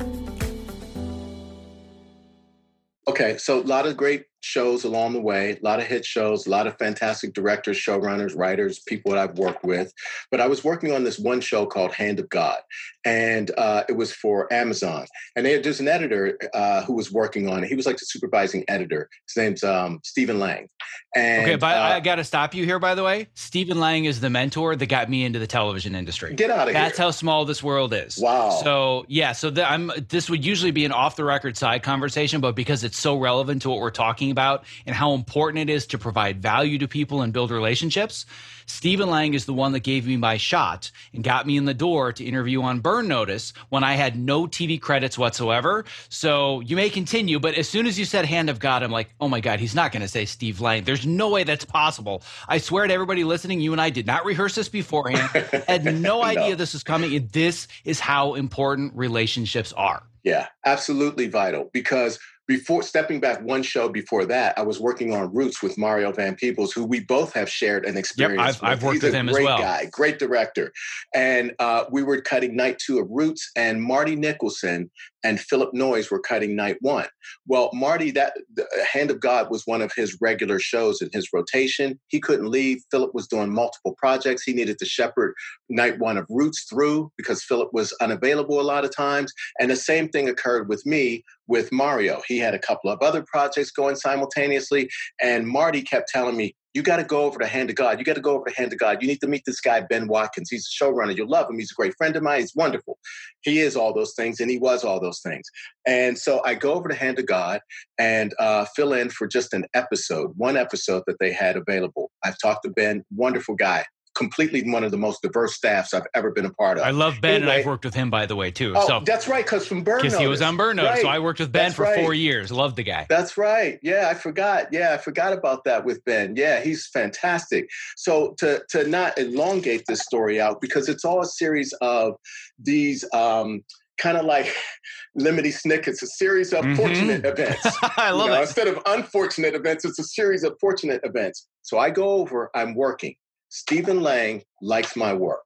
[3.06, 6.48] Okay, so a lot of great shows along the way, a lot of hit shows,
[6.48, 9.94] a lot of fantastic directors, showrunners, writers, people that I've worked with.
[10.32, 12.58] But I was working on this one show called Hand of God,
[13.06, 15.06] and uh, it was for Amazon.
[15.36, 17.68] And they, there's an editor uh, who was working on it.
[17.68, 19.10] He was like the supervising editor.
[19.28, 20.70] His name's um, Stephen Lang.
[21.16, 23.28] And, okay, but uh, I got to stop you here, by the way.
[23.36, 26.34] Stephen Lang is the mentor that got me into the television industry.
[26.34, 26.84] Get out of That's here.
[26.84, 28.18] That's how small this world is.
[28.18, 28.49] Wow.
[28.64, 32.41] So, yeah, so the, I'm, this would usually be an off the record side conversation,
[32.41, 35.86] but because it's so relevant to what we're talking about and how important it is
[35.88, 38.26] to provide value to people and build relationships,
[38.66, 41.74] Stephen Lang is the one that gave me my shot and got me in the
[41.74, 45.86] door to interview on Burn Notice when I had no TV credits whatsoever.
[46.09, 49.09] So you may continue, but as soon as you said Hand of God, I'm like,
[49.20, 50.84] oh my God, he's not going to say Steve Lang.
[50.84, 52.24] There's no way that's possible.
[52.47, 55.30] I swear to everybody listening, you and I did not rehearse this beforehand,
[55.68, 56.55] had no idea no.
[56.55, 57.16] this was coming.
[57.16, 60.03] And This is how important relationships are.
[60.24, 62.18] Yeah, absolutely vital because
[62.48, 66.36] before stepping back one show before that, I was working on Roots with Mario Van
[66.36, 68.39] Peebles, who we both have shared an experience.
[68.39, 68.64] Yep, I've, with.
[68.64, 69.58] I've worked He's with him as well.
[69.58, 70.74] Great guy, great director,
[71.16, 74.89] and uh, we were cutting night two of Roots, and Marty Nicholson
[75.24, 77.08] and Phillip Noyce were cutting night one.
[77.48, 81.10] Well, Marty, that the uh, Hand of God was one of his regular shows in
[81.14, 82.00] his rotation.
[82.08, 82.84] He couldn't leave.
[82.92, 84.44] Philip was doing multiple projects.
[84.44, 85.34] He needed to shepherd
[85.70, 89.34] night one of Roots through because Philip was unavailable a lot of times.
[89.60, 92.22] And the same thing occurred with me with Mario.
[92.28, 94.90] He had a couple of other projects going simultaneously.
[95.22, 98.00] And Marty kept telling me, you got to go over the Hand of God.
[98.00, 99.02] You got to go over the Hand of God.
[99.02, 100.50] You need to meet this guy, Ben Watkins.
[100.50, 101.16] He's a showrunner.
[101.16, 101.60] You'll love him.
[101.60, 102.42] He's a great friend of mine.
[102.42, 102.98] He's wonderful.
[103.42, 105.48] He is all those things, and he was all those things.
[105.86, 107.62] And so I go over the Hand of God
[107.98, 112.12] and uh, fill in for just an episode, one episode that they had available.
[112.24, 116.32] I've talked to Ben, wonderful guy completely one of the most diverse staffs I've ever
[116.32, 116.84] been a part of.
[116.84, 118.74] I love Ben, anyway, and I've worked with him by the way too.
[118.76, 121.01] Oh, so that's right, because from Burn Because he was on Burn right.
[121.01, 121.99] so I worked with Ben that's for right.
[121.99, 122.51] four years.
[122.51, 123.05] Loved the guy.
[123.09, 123.80] That's right.
[123.82, 124.68] Yeah, I forgot.
[124.72, 126.36] Yeah, I forgot about that with Ben.
[126.36, 127.70] Yeah, he's fantastic.
[127.97, 132.16] So to to not elongate this story out because it's all a series of
[132.59, 133.05] these.
[133.14, 133.64] Um,
[133.99, 134.53] kind of like
[135.20, 136.76] Lemony Snicket's, a series of mm-hmm.
[136.76, 137.66] fortunate events.
[137.97, 138.41] I love you know, it.
[138.41, 141.47] Instead of unfortunate events, it's a series of fortunate events.
[141.61, 143.16] So I go over, I'm working.
[143.54, 145.43] Stephen Lang likes my work.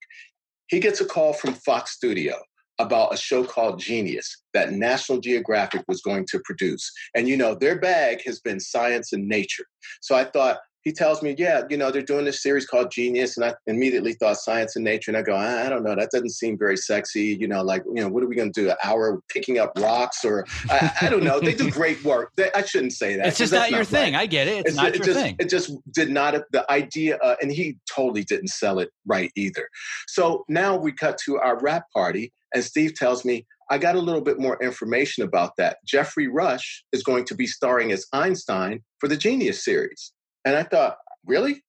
[0.70, 2.38] He gets a call from Fox Studio
[2.80, 6.90] about a show called Genius that National Geographic was going to produce.
[7.16, 9.66] And you know, their bag has been science and nature.
[10.00, 13.36] So I thought, he tells me, yeah, you know, they're doing this series called Genius.
[13.36, 15.12] And I immediately thought science and nature.
[15.12, 17.36] And I go, I, don't know, that doesn't seem very sexy.
[17.38, 18.70] You know, like, you know, what are we going to do?
[18.70, 21.42] An hour picking up rocks or I, I don't know.
[21.42, 22.32] They do great work.
[22.38, 23.28] They, I shouldn't say that.
[23.28, 24.14] It's just not your not thing.
[24.14, 24.22] Right.
[24.22, 24.60] I get it.
[24.60, 25.36] It's, it's not it, your just, thing.
[25.40, 29.68] It just did not, the idea, uh, and he totally didn't sell it right either.
[30.08, 32.32] So now we cut to our wrap party.
[32.54, 35.80] And Steve tells me, I got a little bit more information about that.
[35.86, 40.14] Geoffrey Rush is going to be starring as Einstein for the Genius series.
[40.48, 41.62] And I thought, really?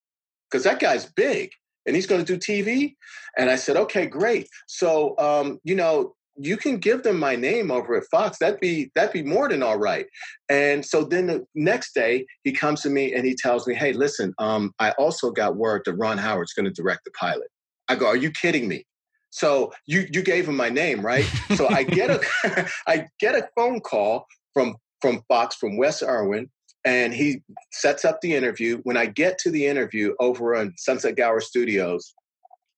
[0.48, 1.50] Because that guy's big
[1.84, 2.94] and he's going to do TV.
[3.36, 4.48] And I said, okay, great.
[4.68, 8.38] So, um, you know, you can give them my name over at Fox.
[8.38, 10.06] That'd be that'd be more than all right.
[10.48, 13.92] And so then the next day he comes to me and he tells me, "Hey,
[13.92, 17.48] listen, um, I also got word that Ron Howard's going to direct the pilot."
[17.88, 18.86] I go, "Are you kidding me?"
[19.30, 21.24] So you you gave him my name, right?
[21.56, 26.48] so I get a I get a phone call from from Fox from Wes Irwin
[26.88, 28.78] and he sets up the interview.
[28.84, 32.14] When I get to the interview over on Sunset Gower Studios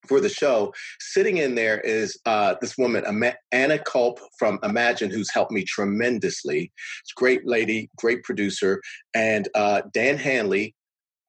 [0.09, 3.05] for the show, sitting in there is uh, this woman,
[3.53, 6.73] Anna Culp from Imagine, who's helped me tremendously.
[7.03, 8.83] It's great lady, great producer,
[9.15, 10.75] and uh, Dan Hanley,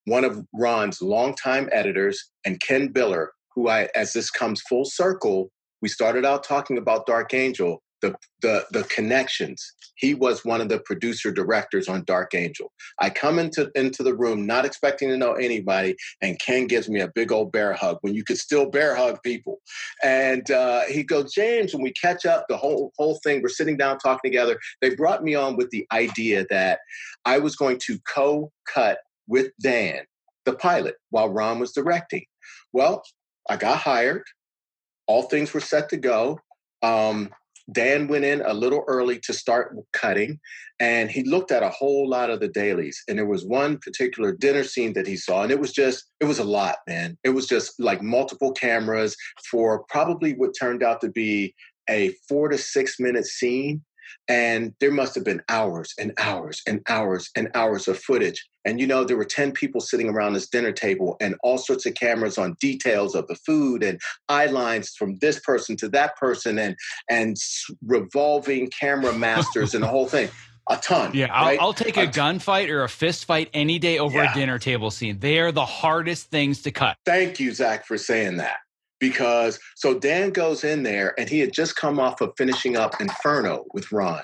[0.06, 5.52] one of Ron's longtime editors, and Ken Biller, who I, as this comes full circle,
[5.82, 9.72] we started out talking about Dark Angel the, the, the connections.
[9.94, 12.72] He was one of the producer directors on Dark Angel.
[13.00, 17.00] I come into, into the room not expecting to know anybody, and Ken gives me
[17.00, 19.60] a big old bear hug when you could still bear hug people.
[20.02, 23.76] And uh, he goes, James, when we catch up, the whole, whole thing, we're sitting
[23.76, 24.58] down talking together.
[24.80, 26.80] They brought me on with the idea that
[27.24, 28.98] I was going to co cut
[29.28, 30.00] with Dan
[30.44, 32.24] the pilot while Ron was directing.
[32.72, 33.02] Well,
[33.48, 34.24] I got hired.
[35.06, 36.40] All things were set to go.
[36.82, 37.30] Um,
[37.70, 40.40] Dan went in a little early to start cutting,
[40.80, 43.02] and he looked at a whole lot of the dailies.
[43.08, 46.24] And there was one particular dinner scene that he saw, and it was just, it
[46.24, 47.16] was a lot, man.
[47.22, 49.16] It was just like multiple cameras
[49.50, 51.54] for probably what turned out to be
[51.88, 53.82] a four to six minute scene.
[54.28, 58.44] And there must have been hours and hours and hours and hours of footage.
[58.64, 61.84] And you know, there were 10 people sitting around this dinner table and all sorts
[61.86, 66.16] of cameras on details of the food and eye lines from this person to that
[66.16, 66.76] person and
[67.10, 67.36] and
[67.84, 70.28] revolving camera masters and the whole thing.
[70.70, 71.10] A ton.
[71.12, 71.60] Yeah, I'll.
[71.60, 74.30] I'll take a, a gunfight or a fist fight any day over yeah.
[74.30, 75.18] a dinner table scene.
[75.18, 76.96] They are the hardest things to cut.
[77.04, 78.58] Thank you, Zach, for saying that
[79.02, 83.00] because so Dan goes in there and he had just come off of finishing up
[83.00, 84.22] Inferno with Ron.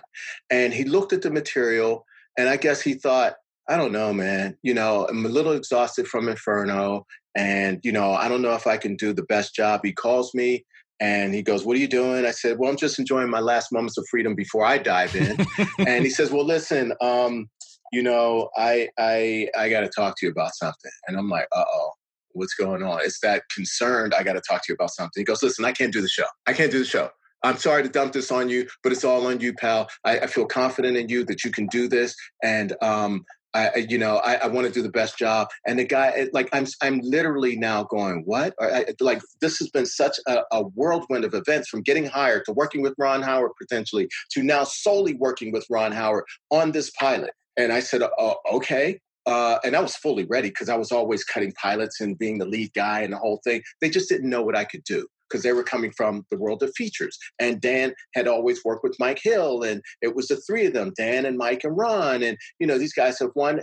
[0.50, 2.06] And he looked at the material
[2.38, 3.34] and I guess he thought,
[3.68, 4.56] I don't know, man.
[4.62, 7.04] You know, I'm a little exhausted from Inferno
[7.36, 9.80] and, you know, I don't know if I can do the best job.
[9.82, 10.64] He calls me
[11.00, 12.24] and he goes, What are you doing?
[12.24, 15.38] I said, Well, I'm just enjoying my last moments of freedom before I dive in.
[15.88, 17.50] and he says, Well, listen, um,
[17.90, 20.92] you know, I I I gotta talk to you about something.
[21.08, 21.90] And I'm like, uh oh
[22.32, 23.00] what's going on?
[23.02, 25.20] It's that concerned, I got to talk to you about something.
[25.20, 26.26] He goes, listen, I can't do the show.
[26.46, 27.10] I can't do the show.
[27.44, 29.88] I'm sorry to dump this on you, but it's all on you, pal.
[30.04, 32.14] I, I feel confident in you that you can do this.
[32.42, 33.24] And, um,
[33.54, 35.48] I, you know, I, I want to do the best job.
[35.66, 38.54] And the guy, like, I'm, I'm literally now going, what?
[38.60, 42.52] I, like, this has been such a, a, whirlwind of events from getting hired to
[42.52, 47.30] working with Ron Howard potentially to now solely working with Ron Howard on this pilot.
[47.56, 49.00] And I said, oh, okay.
[49.28, 52.46] Uh, and I was fully ready because I was always cutting pilots and being the
[52.46, 53.62] lead guy and the whole thing.
[53.80, 55.06] They just didn't know what I could do.
[55.28, 57.18] because they were coming from the world of features.
[57.38, 60.92] And Dan had always worked with Mike Hill, and it was the three of them,
[60.96, 62.22] Dan and Mike and Ron.
[62.22, 63.62] And, you know, these guys have won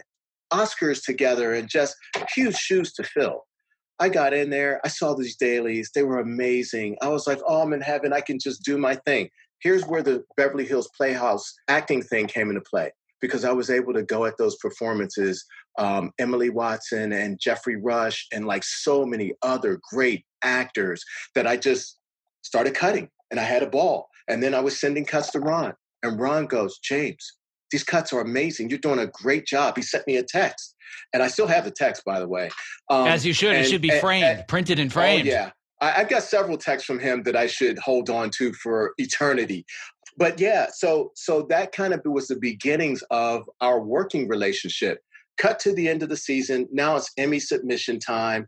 [0.53, 1.95] Oscars together and just
[2.35, 3.45] huge shoes to fill.
[3.99, 6.97] I got in there, I saw these dailies, they were amazing.
[7.01, 9.29] I was like, oh, I'm in heaven, I can just do my thing.
[9.61, 12.91] Here's where the Beverly Hills Playhouse acting thing came into play
[13.21, 15.45] because I was able to go at those performances.
[15.77, 21.03] Um, Emily Watson and Geoffrey Rush, and like so many other great actors
[21.33, 21.97] that I just
[22.41, 24.07] started cutting and I had a ball.
[24.27, 27.33] And then I was sending cuts to Ron, and Ron goes, James,
[27.71, 28.69] these cuts are amazing.
[28.69, 29.75] You're doing a great job.
[29.75, 30.75] He sent me a text,
[31.13, 32.49] and I still have the text, by the way.
[32.89, 33.53] Um, As you should.
[33.53, 35.27] And, it should be framed, and, and, printed and framed.
[35.27, 35.51] Oh, yeah.
[35.81, 39.65] I, have got several texts from him that I should hold on to for eternity.
[40.17, 44.99] But yeah, so so that kind of was the beginnings of our working relationship.
[45.37, 46.67] Cut to the end of the season.
[46.71, 48.47] Now it's Emmy submission time.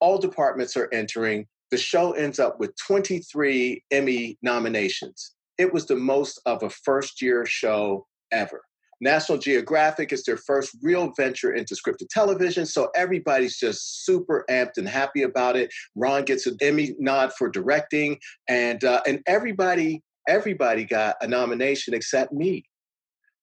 [0.00, 1.46] All departments are entering.
[1.70, 5.34] The show ends up with 23 Emmy nominations.
[5.58, 8.62] It was the most of a first year show ever.
[9.00, 12.66] National Geographic is their first real venture into scripted television.
[12.66, 15.72] So everybody's just super amped and happy about it.
[15.94, 21.94] Ron gets an Emmy nod for directing, and uh, and everybody everybody got a nomination
[21.94, 22.64] except me.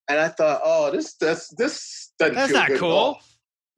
[0.08, 3.18] And I thought, oh, this this this doesn't That's not cool.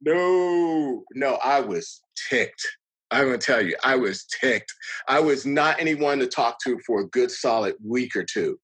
[0.01, 2.65] No, no, I was ticked.
[3.11, 4.71] I'm gonna tell you, I was ticked.
[5.07, 8.59] I was not anyone to talk to for a good solid week or two.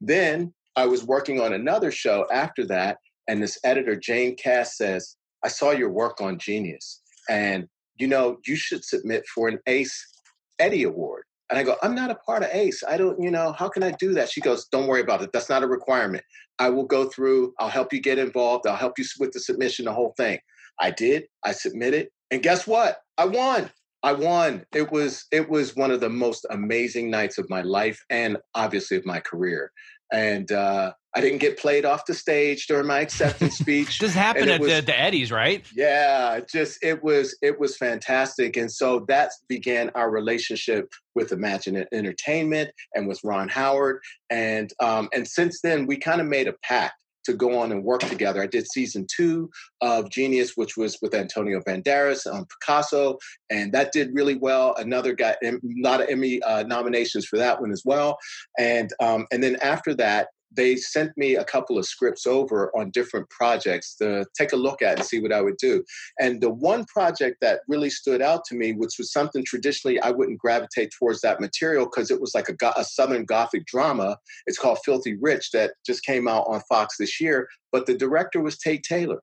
[0.00, 2.96] Then I was working on another show after that,
[3.28, 8.38] and this editor, Jane Cass, says, I saw your work on Genius, and you know,
[8.46, 9.94] you should submit for an ACE
[10.58, 11.24] Eddie Award.
[11.50, 12.82] And I go, I'm not a part of ACE.
[12.88, 14.30] I don't, you know, how can I do that?
[14.30, 15.30] She goes, Don't worry about it.
[15.32, 16.22] That's not a requirement.
[16.58, 19.86] I will go through, I'll help you get involved, I'll help you with the submission,
[19.86, 20.38] the whole thing.
[20.78, 22.98] I did, I submitted, and guess what?
[23.18, 23.70] I won.
[24.02, 24.64] I won.
[24.74, 28.96] It was it was one of the most amazing nights of my life and obviously
[28.96, 29.72] of my career
[30.12, 33.98] and uh, I didn't get played off the stage during my acceptance speech.
[33.98, 35.64] this happened at was, the, the Eddies, right?
[35.74, 41.84] Yeah, just it was it was fantastic, and so that began our relationship with Imagine
[41.92, 44.00] Entertainment and with Ron Howard,
[44.30, 46.94] and um, and since then we kind of made a pact
[47.24, 48.42] to go on and work together.
[48.42, 49.50] I did season two
[49.80, 53.18] of Genius, which was with Antonio Banderas on Picasso,
[53.50, 54.74] and that did really well.
[54.76, 58.18] Another got a lot of Emmy uh, nominations for that one as well.
[58.58, 62.90] And um, and then after that, they sent me a couple of scripts over on
[62.90, 65.84] different projects to take a look at and see what I would do.
[66.18, 70.10] And the one project that really stood out to me, which was something traditionally I
[70.10, 74.18] wouldn't gravitate towards that material because it was like a, a, Southern Gothic drama.
[74.46, 77.48] It's called Filthy Rich that just came out on Fox this year.
[77.70, 79.22] But the director was Tate Taylor.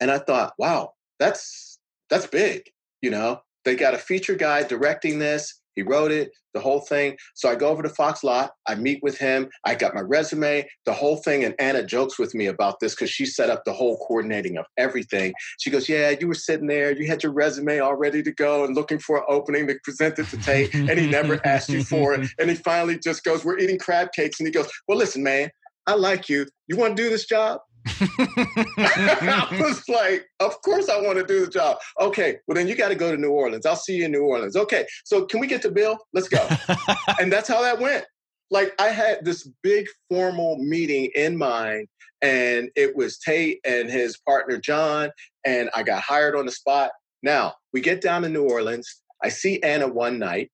[0.00, 1.78] And I thought, wow, that's
[2.10, 2.70] that's big.
[3.02, 5.60] You know, they got a feature guy directing this.
[5.78, 7.16] He wrote it, the whole thing.
[7.36, 8.50] So I go over to Fox Lot.
[8.66, 9.48] I meet with him.
[9.64, 11.44] I got my resume, the whole thing.
[11.44, 14.66] And Anna jokes with me about this because she set up the whole coordinating of
[14.76, 15.34] everything.
[15.60, 16.90] She goes, Yeah, you were sitting there.
[16.90, 20.18] You had your resume all ready to go and looking for an opening to present
[20.18, 20.74] it to Tate.
[20.74, 22.28] And he never asked you for it.
[22.40, 24.40] And he finally just goes, We're eating crab cakes.
[24.40, 25.50] And he goes, Well, listen, man,
[25.86, 26.46] I like you.
[26.66, 27.60] You want to do this job?
[27.86, 31.78] I was like, of course I want to do the job.
[32.00, 33.66] Okay, well then you got to go to New Orleans.
[33.66, 34.56] I'll see you in New Orleans.
[34.56, 35.98] Okay, so can we get to Bill?
[36.12, 36.46] Let's go.
[37.20, 38.04] and that's how that went.
[38.50, 41.88] Like I had this big formal meeting in mind,
[42.22, 45.10] and it was Tate and his partner John,
[45.44, 46.90] and I got hired on the spot.
[47.22, 49.02] Now we get down to New Orleans.
[49.22, 50.50] I see Anna one night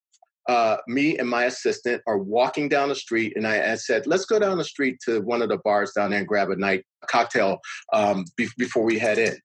[0.49, 4.27] uh, me and my assistant are walking down the street, and I, I, said, "Let's
[4.27, 6.85] go down the street to one of the bars down there and grab a night
[7.07, 7.59] cocktail
[7.93, 9.37] um, be- before we head in."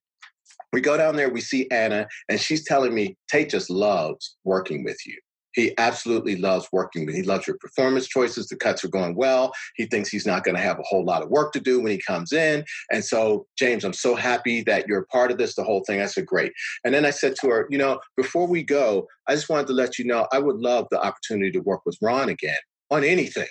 [0.72, 4.84] We go down there, we see Anna, and she's telling me, "Tate just loves working
[4.84, 5.18] with you."
[5.54, 7.14] He absolutely loves working with.
[7.14, 8.46] He loves your performance choices.
[8.46, 9.52] The cuts are going well.
[9.74, 11.92] He thinks he's not going to have a whole lot of work to do when
[11.92, 12.64] he comes in.
[12.92, 15.54] And so, James, I'm so happy that you're part of this.
[15.54, 16.00] The whole thing.
[16.00, 16.52] I said, great.
[16.84, 19.72] And then I said to her, you know, before we go, I just wanted to
[19.72, 22.58] let you know I would love the opportunity to work with Ron again
[22.90, 23.48] on anything.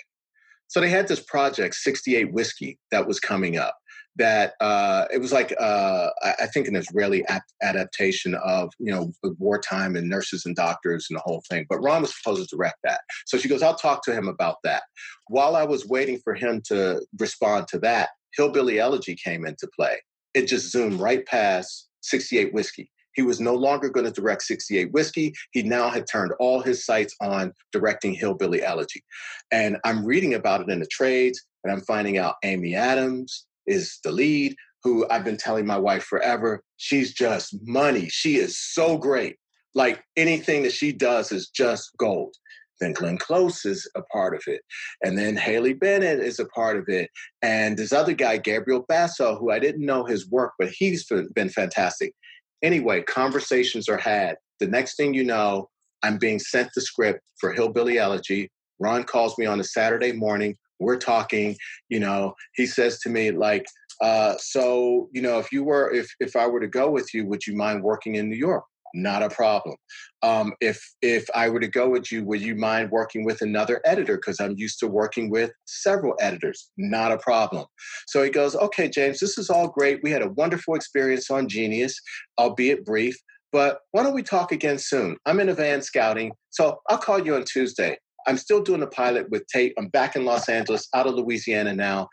[0.68, 3.74] So they had this project, 68 Whiskey, that was coming up
[4.20, 7.24] that uh, it was like uh, I think an Israeli
[7.62, 11.64] adaptation of you know wartime and nurses and doctors and the whole thing.
[11.68, 14.56] But Ron was supposed to direct that, so she goes, "I'll talk to him about
[14.62, 14.82] that."
[15.28, 19.96] While I was waiting for him to respond to that, Hillbilly Elegy came into play.
[20.34, 22.90] It just zoomed right past 68 Whiskey.
[23.14, 25.32] He was no longer going to direct 68 Whiskey.
[25.50, 29.02] He now had turned all his sights on directing Hillbilly Elegy.
[29.50, 33.98] And I'm reading about it in the trades, and I'm finding out Amy Adams, is
[34.04, 36.62] the lead, who I've been telling my wife forever.
[36.76, 38.08] She's just money.
[38.08, 39.36] She is so great.
[39.74, 42.34] Like anything that she does is just gold.
[42.80, 44.62] Then Glenn Close is a part of it.
[45.02, 47.10] And then Haley Bennett is a part of it.
[47.42, 51.50] And this other guy, Gabriel Basso, who I didn't know his work, but he's been
[51.50, 52.14] fantastic.
[52.62, 54.36] Anyway, conversations are had.
[54.60, 55.68] The next thing you know,
[56.02, 58.50] I'm being sent the script for Hillbilly Elegy.
[58.78, 60.56] Ron calls me on a Saturday morning.
[60.80, 61.56] We're talking,
[61.88, 63.66] you know, he says to me, like,
[64.00, 67.26] uh, so, you know, if you were, if, if I were to go with you,
[67.26, 68.64] would you mind working in New York?
[68.94, 69.76] Not a problem.
[70.22, 73.80] Um, if if I were to go with you, would you mind working with another
[73.84, 74.16] editor?
[74.16, 76.70] Because I'm used to working with several editors.
[76.76, 77.66] Not a problem.
[78.08, 80.00] So he goes, okay, James, this is all great.
[80.02, 82.00] We had a wonderful experience on Genius,
[82.38, 83.16] albeit brief.
[83.52, 85.16] But why don't we talk again soon?
[85.26, 87.98] I'm in a van scouting, so I'll call you on Tuesday.
[88.26, 89.74] I'm still doing the pilot with Tate.
[89.78, 92.08] I'm back in Los Angeles, out of Louisiana now,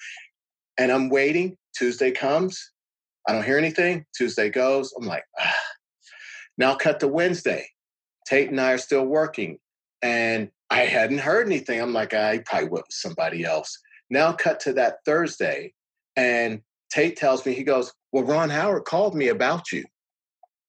[0.77, 1.57] and I'm waiting.
[1.77, 2.71] Tuesday comes.
[3.27, 4.05] I don't hear anything.
[4.15, 4.93] Tuesday goes.
[4.99, 5.55] I'm like, ah.
[6.57, 7.67] now cut to Wednesday.
[8.27, 9.57] Tate and I are still working,
[10.01, 11.81] and I hadn't heard anything.
[11.81, 13.77] I'm like, I probably went with somebody else.
[14.09, 15.73] Now cut to that Thursday,
[16.15, 19.85] and Tate tells me, he goes, Well, Ron Howard called me about you.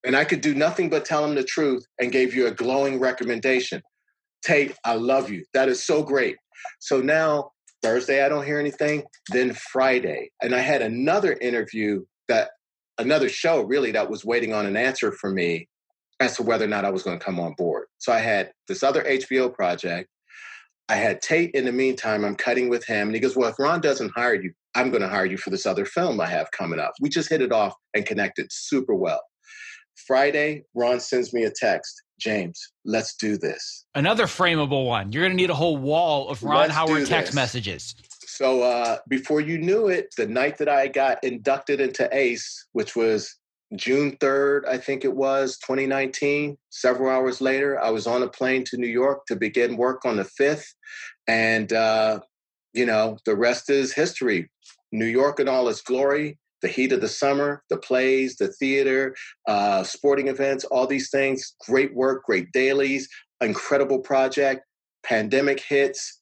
[0.04, 3.00] And I could do nothing but tell him the truth and gave you a glowing
[3.00, 3.82] recommendation.
[4.44, 5.44] Tate, I love you.
[5.54, 6.36] That is so great.
[6.80, 7.50] So now
[7.82, 9.04] Thursday, I don't hear anything.
[9.30, 12.50] Then Friday, and I had another interview that
[12.98, 15.68] another show really that was waiting on an answer for me
[16.20, 17.86] as to whether or not I was going to come on board.
[17.98, 20.08] So I had this other HBO project.
[20.88, 22.24] I had Tate in the meantime.
[22.24, 23.08] I'm cutting with him.
[23.08, 25.50] And he goes, Well, if Ron doesn't hire you, I'm going to hire you for
[25.50, 26.92] this other film I have coming up.
[27.00, 29.20] We just hit it off and connected super well.
[30.06, 32.02] Friday, Ron sends me a text.
[32.18, 33.86] James, let's do this.
[33.94, 35.12] Another frameable one.
[35.12, 37.94] You're going to need a whole wall of Ron let's Howard text messages.
[38.26, 42.94] So uh, before you knew it, the night that I got inducted into ACE, which
[42.96, 43.36] was
[43.76, 48.64] June 3rd, I think it was, 2019, several hours later, I was on a plane
[48.64, 50.66] to New York to begin work on the 5th.
[51.26, 52.20] And, uh,
[52.72, 54.50] you know, the rest is history.
[54.92, 59.14] New York in all its glory the heat of the summer, the plays, the theater,
[59.46, 61.54] uh, sporting events, all these things.
[61.66, 63.08] Great work, great dailies,
[63.40, 64.62] incredible project.
[65.04, 66.20] Pandemic hits,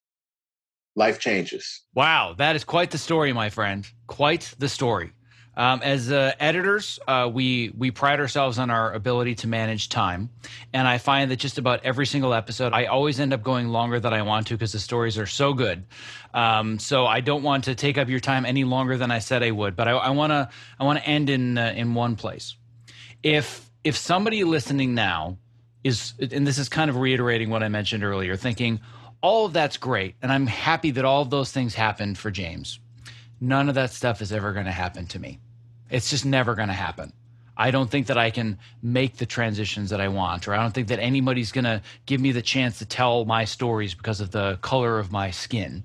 [0.96, 1.82] life changes.
[1.94, 3.88] Wow, that is quite the story, my friend.
[4.06, 5.12] Quite the story.
[5.56, 10.28] Um, as uh, editors, uh, we we pride ourselves on our ability to manage time,
[10.74, 13.98] and I find that just about every single episode, I always end up going longer
[13.98, 15.84] than I want to because the stories are so good.
[16.34, 19.42] Um, so I don't want to take up your time any longer than I said
[19.42, 22.54] I would, but I want to I want to end in uh, in one place.
[23.22, 25.38] If if somebody listening now
[25.82, 28.80] is, and this is kind of reiterating what I mentioned earlier, thinking
[29.22, 32.78] all of that's great, and I'm happy that all of those things happened for James.
[33.40, 35.40] None of that stuff is ever going to happen to me
[35.90, 37.12] it's just never going to happen.
[37.56, 40.72] I don't think that I can make the transitions that I want, or I don't
[40.72, 44.30] think that anybody's going to give me the chance to tell my stories because of
[44.30, 45.82] the color of my skin.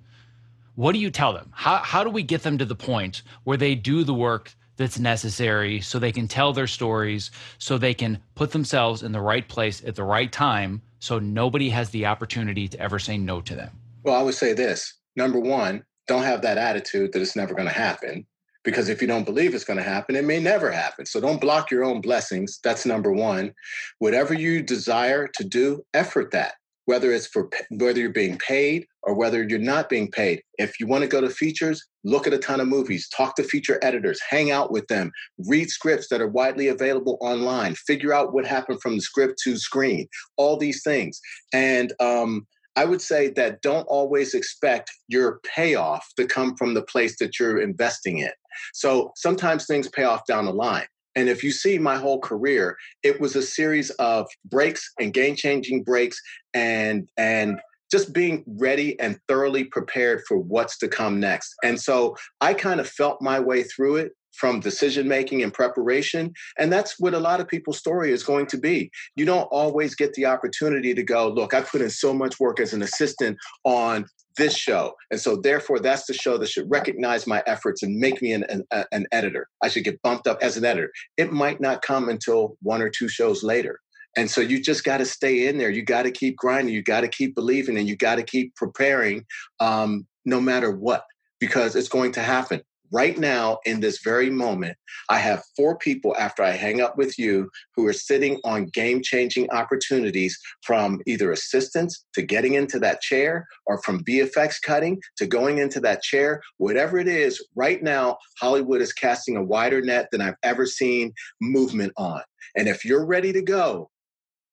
[0.75, 1.49] What do you tell them?
[1.53, 4.99] How, how do we get them to the point where they do the work that's
[4.99, 9.47] necessary so they can tell their stories, so they can put themselves in the right
[9.47, 13.55] place at the right time, so nobody has the opportunity to ever say no to
[13.55, 13.71] them?
[14.03, 17.67] Well, I would say this number one, don't have that attitude that it's never going
[17.67, 18.25] to happen
[18.63, 21.05] because if you don't believe it's going to happen, it may never happen.
[21.05, 22.59] So don't block your own blessings.
[22.63, 23.53] That's number one.
[23.99, 26.53] Whatever you desire to do, effort that.
[26.85, 30.41] Whether it's for whether you're being paid or whether you're not being paid.
[30.57, 33.43] If you want to go to features, look at a ton of movies, talk to
[33.43, 35.11] feature editors, hang out with them,
[35.47, 39.57] read scripts that are widely available online, figure out what happened from the script to
[39.57, 40.07] screen,
[40.37, 41.19] all these things.
[41.53, 46.83] And um, I would say that don't always expect your payoff to come from the
[46.83, 48.31] place that you're investing in.
[48.73, 50.87] So sometimes things pay off down the line.
[51.15, 55.35] And if you see my whole career, it was a series of breaks and game
[55.35, 56.17] changing breaks
[56.53, 57.59] and and
[57.91, 61.53] just being ready and thoroughly prepared for what's to come next.
[61.61, 66.33] And so I kind of felt my way through it from decision making and preparation.
[66.57, 68.91] And that's what a lot of people's story is going to be.
[69.15, 72.59] You don't always get the opportunity to go, look, I put in so much work
[72.59, 74.05] as an assistant on
[74.37, 74.93] this show.
[75.09, 78.45] And so, therefore, that's the show that should recognize my efforts and make me an,
[78.49, 79.47] an, an editor.
[79.61, 80.91] I should get bumped up as an editor.
[81.17, 83.79] It might not come until one or two shows later.
[84.17, 85.69] And so you just got to stay in there.
[85.69, 86.73] You got to keep grinding.
[86.73, 89.25] You got to keep believing and you got to keep preparing
[89.59, 91.05] um, no matter what,
[91.39, 92.61] because it's going to happen
[92.91, 94.77] right now in this very moment,
[95.09, 99.01] I have four people after I hang up with you who are sitting on game
[99.01, 105.25] changing opportunities from either assistance to getting into that chair or from VFX cutting to
[105.25, 106.41] going into that chair.
[106.57, 111.13] Whatever it is, right now, Hollywood is casting a wider net than I've ever seen
[111.39, 112.21] movement on.
[112.55, 113.89] And if you're ready to go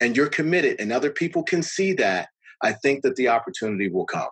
[0.00, 2.28] and you're committed and other people can see that,
[2.62, 4.28] I think that the opportunity will come.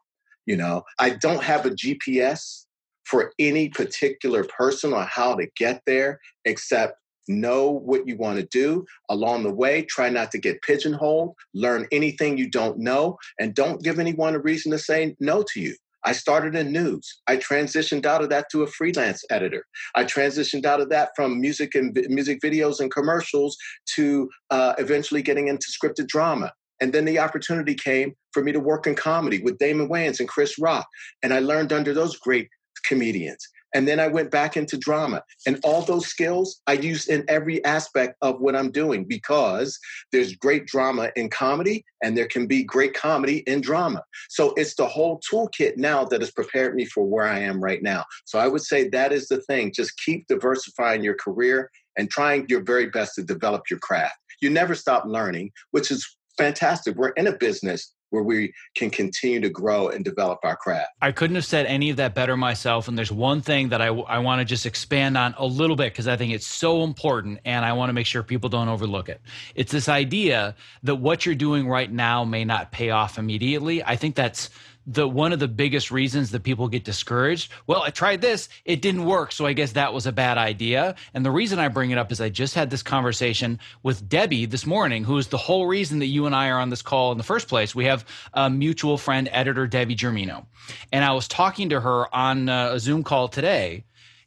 [0.46, 2.65] You know, I don't have a GPS
[3.06, 8.46] for any particular person on how to get there, except know what you want to
[8.46, 9.82] do along the way.
[9.82, 14.40] Try not to get pigeonholed, learn anything you don't know, and don't give anyone a
[14.40, 15.74] reason to say no to you.
[16.04, 17.20] I started in news.
[17.26, 19.64] I transitioned out of that to a freelance editor.
[19.96, 23.56] I transitioned out of that from music and music videos and commercials
[23.96, 26.52] to uh, eventually getting into scripted drama.
[26.80, 30.28] And then the opportunity came for me to work in comedy with Damon Wayans and
[30.28, 30.86] Chris Rock.
[31.22, 32.48] And I learned under those great
[32.86, 33.48] comedians.
[33.74, 35.22] And then I went back into drama.
[35.46, 39.78] And all those skills I use in every aspect of what I'm doing because
[40.12, 44.02] there's great drama in comedy and there can be great comedy in drama.
[44.30, 47.82] So it's the whole toolkit now that has prepared me for where I am right
[47.82, 48.04] now.
[48.24, 49.72] So I would say that is the thing.
[49.74, 54.16] Just keep diversifying your career and trying your very best to develop your craft.
[54.40, 56.96] You never stop learning, which is fantastic.
[56.96, 60.92] We're in a business where we can continue to grow and develop our craft.
[61.02, 62.88] I couldn't have said any of that better myself.
[62.88, 65.92] And there's one thing that I, I want to just expand on a little bit
[65.92, 69.10] because I think it's so important and I want to make sure people don't overlook
[69.10, 69.20] it.
[69.54, 73.84] It's this idea that what you're doing right now may not pay off immediately.
[73.84, 74.48] I think that's
[74.86, 77.50] the one of the biggest reasons that people get discouraged.
[77.66, 80.94] Well, I tried this, it didn't work, so I guess that was a bad idea.
[81.12, 84.46] And the reason I bring it up is I just had this conversation with Debbie
[84.46, 87.12] this morning, who is the whole reason that you and I are on this call
[87.12, 87.74] in the first place.
[87.74, 90.46] We have a mutual friend, editor Debbie Germino,
[90.92, 93.84] and I was talking to her on uh, a Zoom call today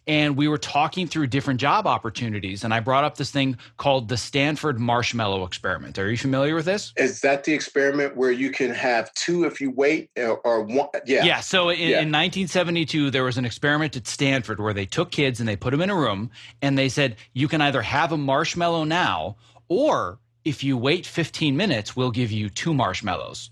[0.09, 4.09] and we were talking through different job opportunities and i brought up this thing called
[4.09, 5.99] the stanford marshmallow experiment.
[5.99, 6.91] Are you familiar with this?
[6.97, 10.87] Is that the experiment where you can have two if you wait or, or one
[11.05, 11.23] yeah.
[11.23, 12.01] Yeah so in, yeah.
[12.01, 15.71] in 1972 there was an experiment at stanford where they took kids and they put
[15.71, 16.31] them in a room
[16.61, 19.35] and they said you can either have a marshmallow now
[19.67, 23.51] or if you wait 15 minutes we'll give you two marshmallows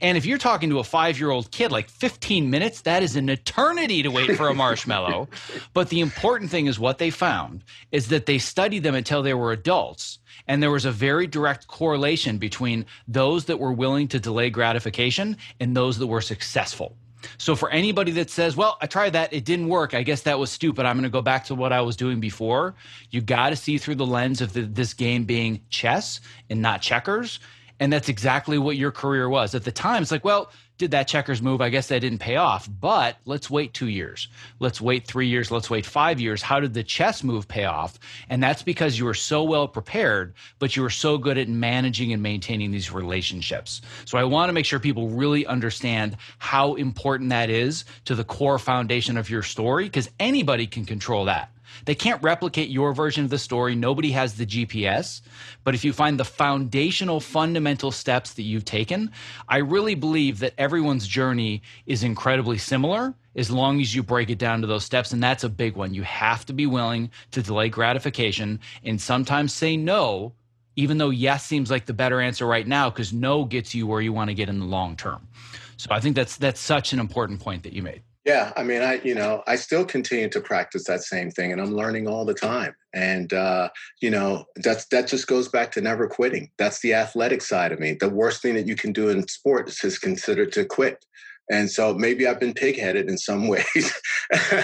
[0.00, 3.16] and if you're talking to a five year old kid, like 15 minutes, that is
[3.16, 5.28] an eternity to wait for a marshmallow.
[5.72, 9.34] but the important thing is what they found is that they studied them until they
[9.34, 10.18] were adults.
[10.46, 15.38] And there was a very direct correlation between those that were willing to delay gratification
[15.60, 16.96] and those that were successful.
[17.38, 19.94] So for anybody that says, "Well, I tried that, it didn't work.
[19.94, 20.86] I guess that was stupid.
[20.86, 22.74] I'm going to go back to what I was doing before."
[23.10, 26.20] You got to see through the lens of the, this game being chess
[26.50, 27.40] and not checkers,
[27.80, 29.54] and that's exactly what your career was.
[29.54, 31.60] At the time, it's like, well, did that checkers move?
[31.60, 34.28] I guess that didn't pay off, but let's wait two years.
[34.58, 35.50] Let's wait three years.
[35.50, 36.42] Let's wait five years.
[36.42, 37.98] How did the chess move pay off?
[38.28, 42.12] And that's because you were so well prepared, but you were so good at managing
[42.12, 43.80] and maintaining these relationships.
[44.04, 48.24] So I want to make sure people really understand how important that is to the
[48.24, 51.50] core foundation of your story because anybody can control that.
[51.84, 53.74] They can't replicate your version of the story.
[53.74, 55.20] Nobody has the GPS.
[55.64, 59.12] But if you find the foundational, fundamental steps that you've taken,
[59.48, 64.38] I really believe that everyone's journey is incredibly similar as long as you break it
[64.38, 65.12] down to those steps.
[65.12, 65.94] And that's a big one.
[65.94, 70.32] You have to be willing to delay gratification and sometimes say no,
[70.74, 74.00] even though yes seems like the better answer right now, because no gets you where
[74.00, 75.28] you want to get in the long term.
[75.76, 78.02] So I think that's that's such an important point that you made.
[78.26, 81.60] Yeah, I mean, I you know, I still continue to practice that same thing, and
[81.60, 82.74] I'm learning all the time.
[82.92, 83.68] And uh,
[84.02, 86.50] you know, that's that just goes back to never quitting.
[86.58, 87.92] That's the athletic side of me.
[87.92, 91.04] The worst thing that you can do in sports is consider to quit.
[91.50, 93.92] And so maybe I've been pigheaded in some ways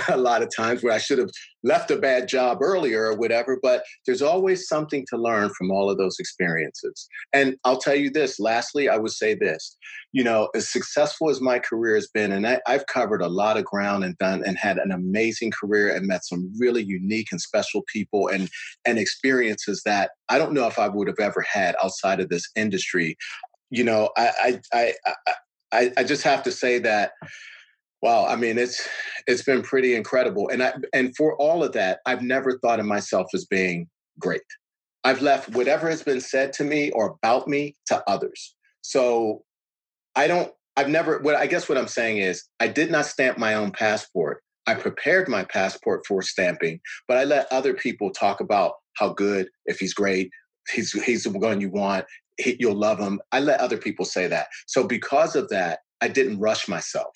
[0.09, 1.31] a lot of times where I should have
[1.63, 5.91] left a bad job earlier or whatever, but there's always something to learn from all
[5.91, 7.09] of those experiences.
[7.33, 9.77] And I'll tell you this lastly, I would say this
[10.13, 13.57] you know, as successful as my career has been, and I, have covered a lot
[13.57, 17.41] of ground and done and had an amazing career and met some really unique and
[17.41, 18.51] special people and
[18.85, 22.49] and experiences that I don't know if I would have ever had outside of this
[22.55, 23.17] industry
[23.75, 24.93] you know, I, I,
[25.27, 25.33] I,
[25.73, 27.13] I, I just have to say that
[28.03, 28.87] wow i mean it's
[29.27, 30.49] it's been pretty incredible.
[30.49, 33.89] And i and for all of that i've never thought of myself as being
[34.19, 34.43] great.
[35.05, 38.55] I've left whatever has been said to me or about me to others.
[38.83, 39.45] So
[40.15, 43.39] i don't i've never what i guess what i'm saying is i did not stamp
[43.39, 44.43] my own passport.
[44.67, 49.49] I prepared my passport for stamping but i let other people talk about how good
[49.67, 50.31] if he's great
[50.71, 52.05] he's he's the one you want
[52.39, 53.21] you'll love them.
[53.33, 54.49] I let other people say that.
[54.67, 57.13] So because of that, I didn't rush myself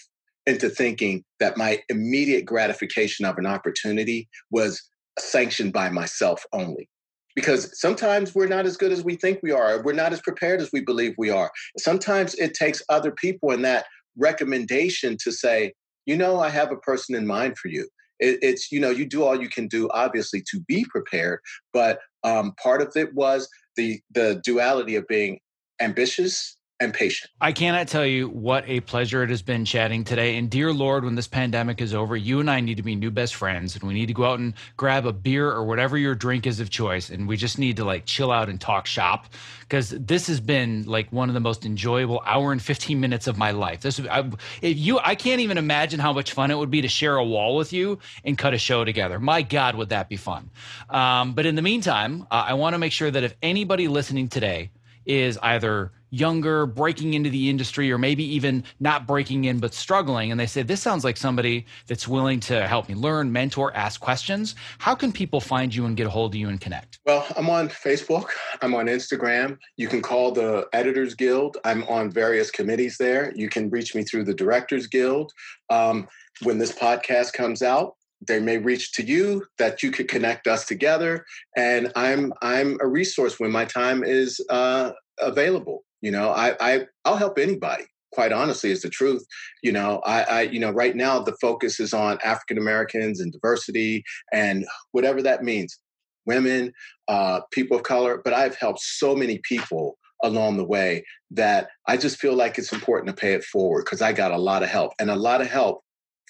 [0.47, 4.83] into thinking that my immediate gratification of an opportunity was
[5.19, 6.89] sanctioned by myself only.
[7.35, 9.83] Because sometimes we're not as good as we think we are.
[9.83, 11.51] We're not as prepared as we believe we are.
[11.77, 13.87] Sometimes it takes other people in that
[14.17, 15.75] recommendation to say,
[16.07, 17.89] you know, I have a person in mind for you.
[18.21, 21.41] It, it's, you know, you do all you can do, obviously, to be prepared.
[21.75, 25.41] But um, part of it was the the duality of being
[25.81, 27.31] ambitious and patient.
[27.41, 30.37] I cannot tell you what a pleasure it has been chatting today.
[30.37, 33.11] And dear Lord, when this pandemic is over, you and I need to be new
[33.11, 36.15] best friends and we need to go out and grab a beer or whatever your
[36.15, 37.09] drink is of choice.
[37.09, 39.27] And we just need to like chill out and talk shop
[39.61, 43.39] because this has been like one of the most enjoyable hour and 15 minutes of
[43.39, 43.81] my life.
[43.81, 44.31] This, I,
[44.61, 47.57] you, I can't even imagine how much fun it would be to share a wall
[47.57, 49.19] with you and cut a show together.
[49.19, 50.51] My God, would that be fun?
[50.91, 54.29] Um, but in the meantime, uh, I want to make sure that if anybody listening
[54.29, 54.71] today
[55.07, 60.31] is either younger, breaking into the industry, or maybe even not breaking in but struggling,
[60.31, 64.01] and they say, This sounds like somebody that's willing to help me learn, mentor, ask
[64.01, 66.99] questions, how can people find you and get a hold of you and connect?
[67.07, 68.31] Well, I'm on Facebook,
[68.63, 69.59] I'm on Instagram.
[69.77, 71.57] You can call the Editors Guild.
[71.65, 73.33] I'm on various committees there.
[73.35, 75.33] You can reach me through the Directors Guild.
[75.71, 76.09] Um,
[76.43, 77.95] when this podcast comes out,
[78.27, 81.25] they may reach to you that you could connect us together
[81.57, 86.87] and i'm i'm a resource when my time is uh, available you know i, I
[87.05, 89.25] i'll help anybody quite honestly is the truth
[89.63, 93.33] you know I, I you know right now the focus is on african americans and
[93.33, 95.79] diversity and whatever that means
[96.25, 96.73] women
[97.09, 101.97] uh, people of color but i've helped so many people along the way that i
[101.97, 104.69] just feel like it's important to pay it forward because i got a lot of
[104.69, 105.83] help and a lot of help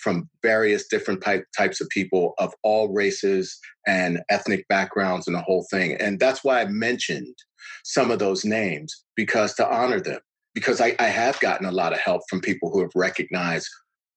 [0.03, 5.43] from various different type, types of people of all races and ethnic backgrounds and the
[5.43, 5.95] whole thing.
[5.95, 7.35] And that's why I mentioned
[7.85, 10.21] some of those names because to honor them,
[10.55, 13.69] because I, I have gotten a lot of help from people who have recognized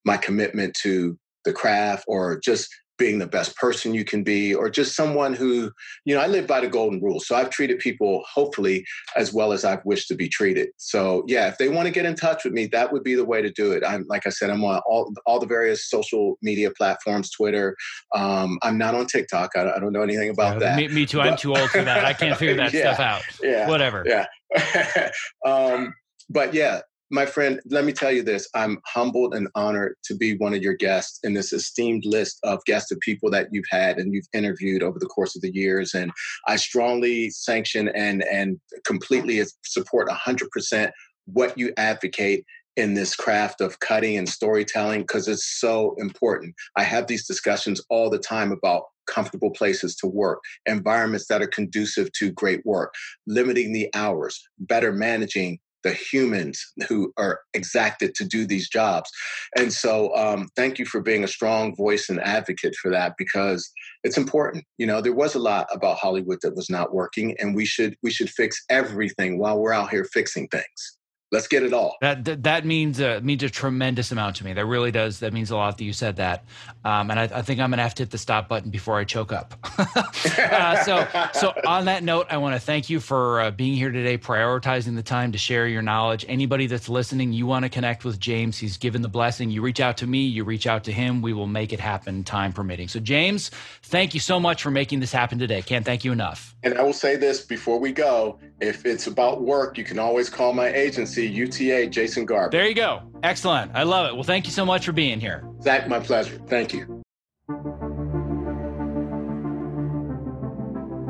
[0.05, 2.69] my commitment to the craft or just
[2.99, 5.71] being the best person you can be, or just someone who,
[6.05, 7.19] you know, I live by the golden rule.
[7.19, 8.85] So I've treated people hopefully
[9.15, 10.69] as well as I've wished to be treated.
[10.77, 13.25] So yeah, if they want to get in touch with me, that would be the
[13.25, 13.83] way to do it.
[13.87, 17.75] I'm like I said, I'm on all all the various social media platforms, Twitter.
[18.13, 19.51] Um, I'm not on TikTok.
[19.55, 20.75] I, I don't know anything about that.
[20.75, 21.17] Me, me too.
[21.17, 22.05] But, I'm too old for that.
[22.05, 23.21] I can't figure that yeah, stuff out.
[23.41, 23.67] Yeah.
[23.69, 24.03] Whatever.
[24.05, 24.25] Yeah.
[25.45, 25.93] um,
[26.29, 26.81] but yeah,
[27.11, 28.47] my friend, let me tell you this.
[28.53, 32.63] I'm humbled and honored to be one of your guests in this esteemed list of
[32.65, 35.93] guests of people that you've had and you've interviewed over the course of the years.
[35.95, 36.11] And
[36.47, 40.91] I strongly sanction and and completely support 100%
[41.25, 46.55] what you advocate in this craft of cutting and storytelling because it's so important.
[46.77, 51.47] I have these discussions all the time about comfortable places to work, environments that are
[51.47, 52.93] conducive to great work,
[53.27, 59.09] limiting the hours, better managing the humans who are exacted to do these jobs.
[59.55, 63.71] And so, um, thank you for being a strong voice and advocate for that because
[64.03, 64.65] it's important.
[64.77, 67.95] You know, there was a lot about Hollywood that was not working, and we should
[68.03, 70.98] we should fix everything while we're out here fixing things
[71.31, 71.97] let's get it all.
[72.01, 74.53] That that, that means uh, means a tremendous amount to me.
[74.53, 75.19] That really does.
[75.19, 76.45] That means a lot that you said that.
[76.83, 79.03] Um, and I, I, think I'm gonna have to hit the stop button before I
[79.03, 79.53] choke up.
[79.77, 83.91] uh, so so on that note, I want to thank you for uh, being here
[83.91, 86.25] today, prioritizing the time to share your knowledge.
[86.27, 88.57] Anybody that's listening, you want to connect with James.
[88.57, 89.51] He's given the blessing.
[89.51, 90.25] You reach out to me.
[90.25, 91.21] You reach out to him.
[91.21, 92.87] We will make it happen, time permitting.
[92.87, 93.51] So James,
[93.83, 95.61] thank you so much for making this happen today.
[95.61, 96.55] Can't thank you enough.
[96.63, 100.29] And I will say this before we go: if it's about work, you can always
[100.29, 102.51] call my agency UTA, Jason Garber.
[102.51, 103.01] There you go.
[103.23, 103.71] Excellent.
[103.73, 104.13] I love it.
[104.13, 105.45] Well, thank you so much for being here.
[105.61, 106.39] Zack, my pleasure.
[106.47, 107.01] Thank you.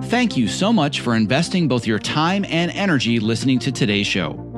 [0.04, 4.49] Thank you so much for investing both your time and energy listening to today's show.